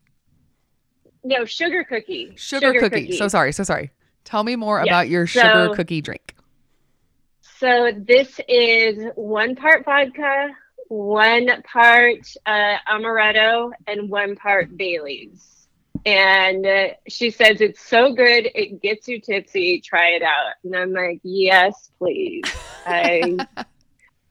[1.23, 2.31] no, sugar cookie.
[2.35, 3.11] Sugar, cookie.
[3.17, 3.51] So sorry.
[3.51, 3.91] So sorry.
[4.23, 6.34] Tell me more Yeah, about your sugar so- cookie drink.
[7.65, 10.49] So this is one part vodka,
[10.87, 15.67] one part uh, amaretto, and one part Bailey's.
[16.05, 19.81] And uh, she says it's so good, it gets you tipsy.
[19.81, 20.53] Try it out.
[20.63, 22.43] And I'm like, yes, please.
[22.85, 23.35] I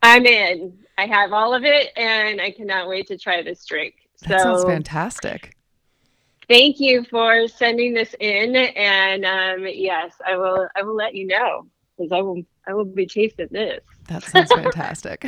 [0.05, 0.78] I'm in.
[0.97, 3.97] I have all of it, and I cannot wait to try this drink.
[4.28, 5.57] That sounds fantastic.
[6.49, 10.68] thank you for sending this in, and um, yes, I will.
[10.76, 11.66] I will let you know
[11.97, 12.42] because I will.
[12.66, 13.80] I will be tasting this.
[14.09, 15.26] That sounds fantastic.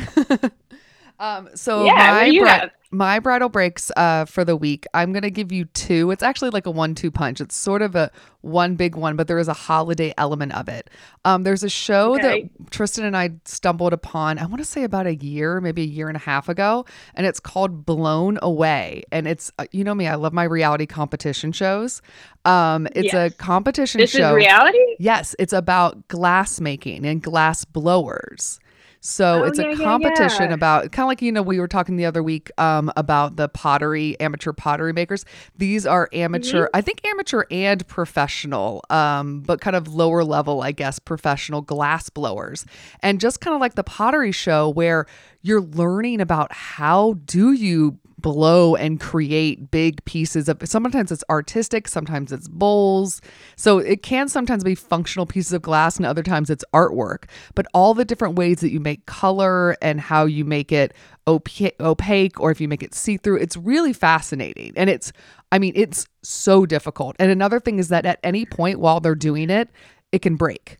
[1.19, 1.93] Um, so yeah.
[1.95, 2.29] My
[2.61, 6.09] bri- my bridal breaks uh, for the week, I'm gonna give you two.
[6.11, 7.41] It's actually like a one-two punch.
[7.41, 8.09] It's sort of a
[8.39, 10.89] one big one, but there is a holiday element of it.
[11.25, 12.43] Um, there's a show Okay.
[12.43, 14.37] that Tristan and I stumbled upon.
[14.39, 17.25] I want to say about a year, maybe a year and a half ago, and
[17.27, 19.03] it's called Blown Away.
[19.11, 22.01] And it's uh, you know me, I love my reality competition shows.
[22.45, 23.33] Um, it's Yes.
[23.33, 24.29] a competition This show.
[24.29, 24.77] is reality.
[24.97, 28.59] Yes, it's about glass making and glass blowers.
[28.99, 30.53] So Oh, it's yeah, a yeah, competition yeah.
[30.55, 33.47] about kind of like you know we were talking the other week um, about the
[33.49, 35.23] pottery amateur pottery makers.
[35.57, 36.75] These are amateur, Mm-hmm.
[36.75, 42.09] I think amateur and professional, um, but kind of lower level, I guess, professional glass
[42.09, 42.65] blowers.
[43.01, 45.05] And just kind of like the pottery show where
[45.41, 51.87] you're learning about how do you blow and create big pieces of sometimes it's artistic
[51.87, 53.21] sometimes it's bowls.
[53.55, 57.25] So it can sometimes be functional pieces of glass and other times it's artwork.
[57.55, 60.93] But all the different ways that you make color and how you make it
[61.27, 64.73] opa- opaque or if you make it see-through it's really fascinating.
[64.75, 65.11] And it's
[65.51, 67.15] i mean it's so difficult.
[67.19, 69.69] And another thing is that at any point while they're doing it
[70.11, 70.77] it can break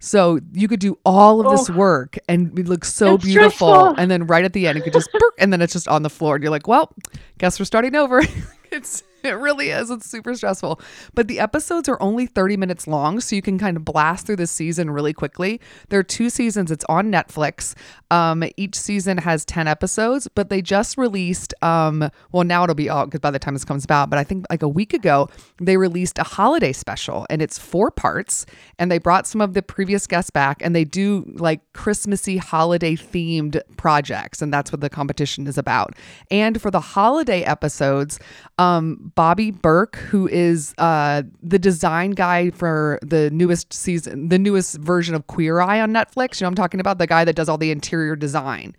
[0.00, 1.74] so you could do all of this Oh.
[1.74, 3.50] work and it looks so beautiful.
[3.50, 3.94] stressful.
[3.98, 6.10] And then right at the end, it could just, and then it's just on the
[6.10, 6.36] floor.
[6.36, 6.92] And you're like, well,
[7.38, 8.22] guess we're starting over.
[8.70, 9.90] it's, it really is.
[9.90, 10.80] It's super stressful.
[11.14, 13.20] But the episodes are only 30 minutes long.
[13.20, 15.60] So you can kind of blast through the season really quickly.
[15.88, 16.70] There are two seasons.
[16.70, 17.74] It's on Netflix.
[18.10, 22.90] Um, each season has 10 episodes, but they just released, um, well, now it'll be
[22.90, 25.28] out because by the time this comes about, but I think like a week ago,
[25.60, 28.46] they released a holiday special and it's four parts.
[28.78, 32.96] And they brought some of the previous guests back and they do like Christmassy holiday
[32.96, 34.40] themed projects.
[34.40, 35.94] And that's what the competition is about.
[36.30, 38.18] And for the holiday episodes,
[38.58, 44.76] um, Bobby Berk, who is uh, the design guy for the newest season, the newest
[44.76, 46.40] version of Queer Eye on Netflix.
[46.40, 48.76] You know, I'm talking about the guy that does all the interior design.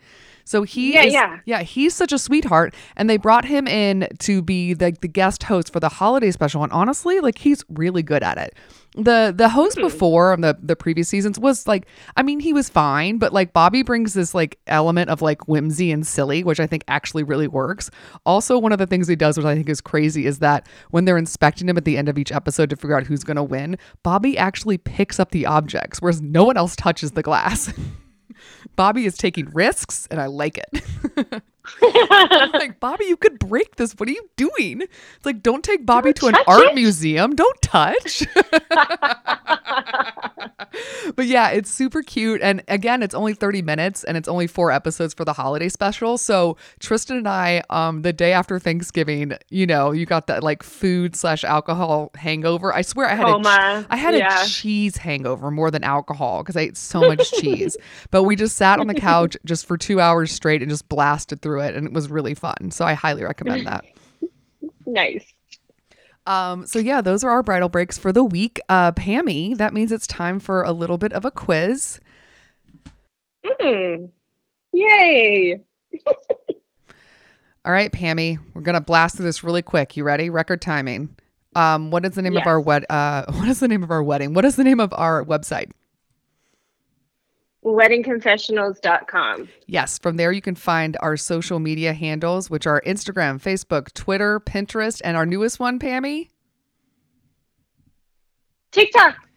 [0.49, 1.39] So he Yeah, is, yeah.
[1.45, 5.43] yeah, he's such a sweetheart, and they brought him in to be the the guest
[5.43, 6.63] host for the holiday special.
[6.63, 8.55] And honestly, like he's really good at it.
[8.95, 9.83] the The host Hmm.
[9.83, 11.85] before on the the previous seasons was like,
[12.17, 15.91] I mean, he was fine, but like Bobby brings this like element of like whimsy
[15.91, 17.91] and silly, which I think actually really works.
[18.25, 21.05] Also, one of the things he does, which I think is crazy, is that when
[21.05, 23.43] they're inspecting him at the end of each episode to figure out who's going to
[23.43, 27.71] win, Bobby actually picks up the objects, whereas no one else touches the glass.
[28.75, 31.43] Bobby is taking risks, and I like it.
[31.81, 33.93] I'm like, Bobby, you could break this.
[33.93, 34.81] What are you doing?
[34.81, 36.75] It's like, don't take Bobby to an art it.
[36.75, 37.35] museum.
[37.35, 38.23] Don't touch.
[41.15, 42.41] but yeah, it's super cute.
[42.41, 46.17] And again, it's only 30 minutes and it's only four episodes for the holiday special.
[46.17, 50.63] So Tristan and I, um, the day after Thanksgiving, you know, you got that like
[50.63, 52.73] food slash alcohol hangover.
[52.73, 53.85] I swear I had a.
[53.89, 54.43] I had yeah.
[54.43, 57.77] a cheese hangover more than alcohol because I ate so much cheese.
[58.11, 61.41] But we just sat on the couch just for two hours straight and just blasted
[61.41, 62.71] through it, and it was really fun.
[62.71, 63.85] So I highly recommend that.
[64.85, 65.25] nice.
[66.25, 68.59] Um, so yeah, those are our bridal breaks for the week.
[68.69, 71.99] Uh, Pammy, that means it's time for a little bit of a quiz.
[73.61, 74.09] Mm.
[74.73, 75.59] Yay.
[77.65, 79.97] All right, Pammy, we're gonna blast through this really quick.
[79.97, 80.29] You ready?
[80.29, 81.15] Record timing.
[81.55, 82.85] Um, what is the name of our wed?
[82.89, 84.33] Uh, what is the name of our wedding?
[84.33, 85.71] What is the name of our website?
[87.75, 89.49] Weddingconfessionals.com.
[89.67, 94.39] Yes, from there you can find our social media handles, which are Instagram, Facebook, Twitter,
[94.39, 96.29] Pinterest, and our newest one, Pammy,
[98.71, 99.28] TikTok.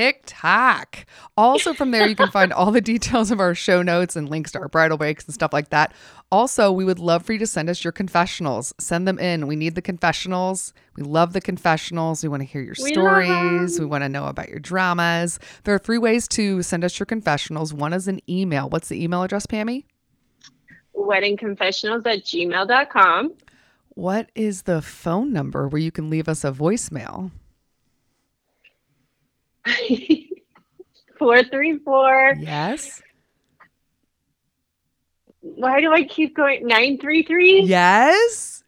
[0.00, 1.04] TikTok.
[1.36, 4.50] Also, from there you can find all the details of our show notes and links
[4.52, 5.92] to our bridal breaks and stuff like that.
[6.32, 8.72] Also, we would love for you to send us your confessionals.
[8.80, 9.46] Send them in.
[9.46, 10.72] We need the confessionals.
[10.96, 12.22] We love the confessionals.
[12.22, 13.78] We want to hear your We stories.
[13.78, 15.38] We want to know about your dramas.
[15.64, 17.74] There are three ways to send us your confessionals.
[17.74, 18.70] One is an email.
[18.70, 19.84] What's the email address, Pammy?
[20.96, 23.34] Weddingconfessionals at gmail.com.
[23.90, 27.32] What is the phone number where you can leave us a voicemail?
[31.18, 32.34] 434.
[32.38, 33.02] Yes.
[35.40, 36.66] Why do I keep going?
[36.66, 37.62] 933?
[37.62, 38.62] Yes.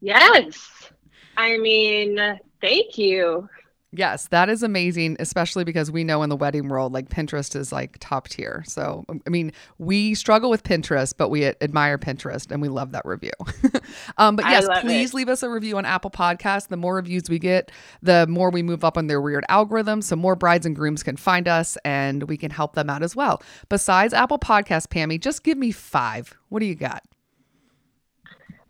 [0.00, 0.90] Yes.
[1.36, 3.48] I mean, thank you.
[3.92, 7.72] Yes, that is amazing, especially because we know in the wedding world, like Pinterest is
[7.72, 8.62] like top tier.
[8.66, 13.06] So, I mean, we struggle with Pinterest, but we admire Pinterest and we love that
[13.06, 13.30] review.
[14.18, 15.16] um, but yes, please it.
[15.16, 16.68] leave us a review on Apple Podcasts.
[16.68, 17.70] The more reviews we get,
[18.02, 20.02] the more we move up on their weird algorithm.
[20.02, 23.16] So, more brides and grooms can find us and we can help them out as
[23.16, 23.42] well.
[23.70, 26.36] Besides Apple Podcasts, Pammy, just give me five.
[26.50, 27.02] What do you got?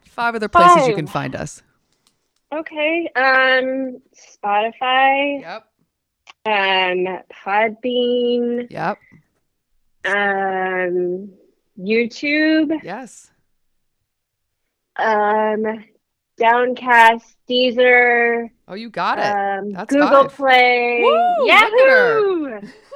[0.04, 1.62] Five other places you can find us.
[2.55, 3.11] Okay.
[3.16, 5.40] Um, Spotify.
[5.40, 5.66] Yep.
[6.47, 8.70] Um, Podbean.
[8.70, 8.99] Yep.
[10.05, 11.32] Um,
[11.78, 12.80] YouTube.
[12.82, 13.30] Yes.
[14.97, 15.84] Um,
[16.38, 17.36] Downcast.
[17.49, 18.51] Deezer.
[18.68, 19.24] Oh, you got it.
[19.24, 20.36] Um, That's Google five.
[20.36, 21.01] Play.
[21.03, 22.20] Woo, look at her.
[22.20, 22.61] Yahoo!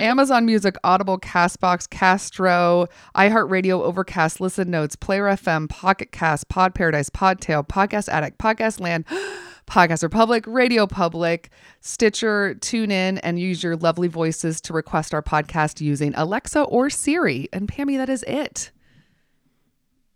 [0.00, 7.10] Amazon Music, Audible, Castbox, Castro, iHeartRadio, Overcast, Listen Notes, Player FM, Pocket Cast, Pod Paradise,
[7.10, 9.04] Podtail, Podcast Addict, Podcast Land,
[9.66, 11.50] Podcast Republic, Radio Public,
[11.80, 16.88] Stitcher, tune in and use your lovely voices to request our podcast using Alexa or
[16.88, 17.48] Siri.
[17.52, 18.70] And Pammy, that is it.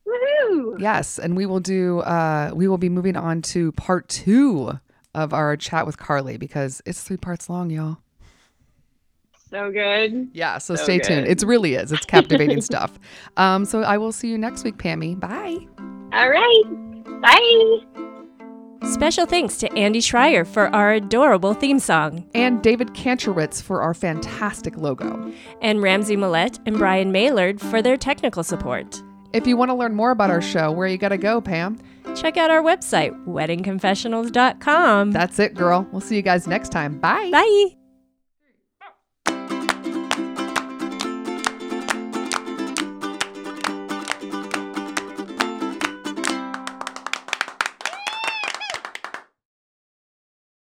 [0.06, 0.80] Woohoo!
[0.80, 4.78] Yes, and we will do uh we will be moving on to part 2
[5.14, 7.98] of our chat with Carly because it's 3 parts long, y'all.
[9.52, 10.28] So good.
[10.32, 11.26] Yeah, so, So stay tuned.
[11.26, 11.42] good.
[11.42, 11.92] It really is.
[11.92, 12.98] It's captivating stuff.
[13.36, 15.18] Um, so I will see you next week, Pammy.
[15.20, 15.58] Bye.
[16.12, 16.62] All right.
[17.20, 17.78] Bye.
[18.90, 23.94] Special thanks to Andy Schreier for our adorable theme song, And David Kantrowitz for our
[23.94, 25.32] fantastic logo.
[25.60, 29.00] and Ramsey Millette and Brian Maylard for their technical support.
[29.32, 31.78] If you want to learn more about our show, where you got to go, Pam?
[32.16, 35.12] Check out our website, weddingconfessionals.com.
[35.12, 35.86] That's it, girl.
[35.92, 36.98] We'll see you guys next time.
[36.98, 37.30] Bye.
[37.30, 37.81] Bye.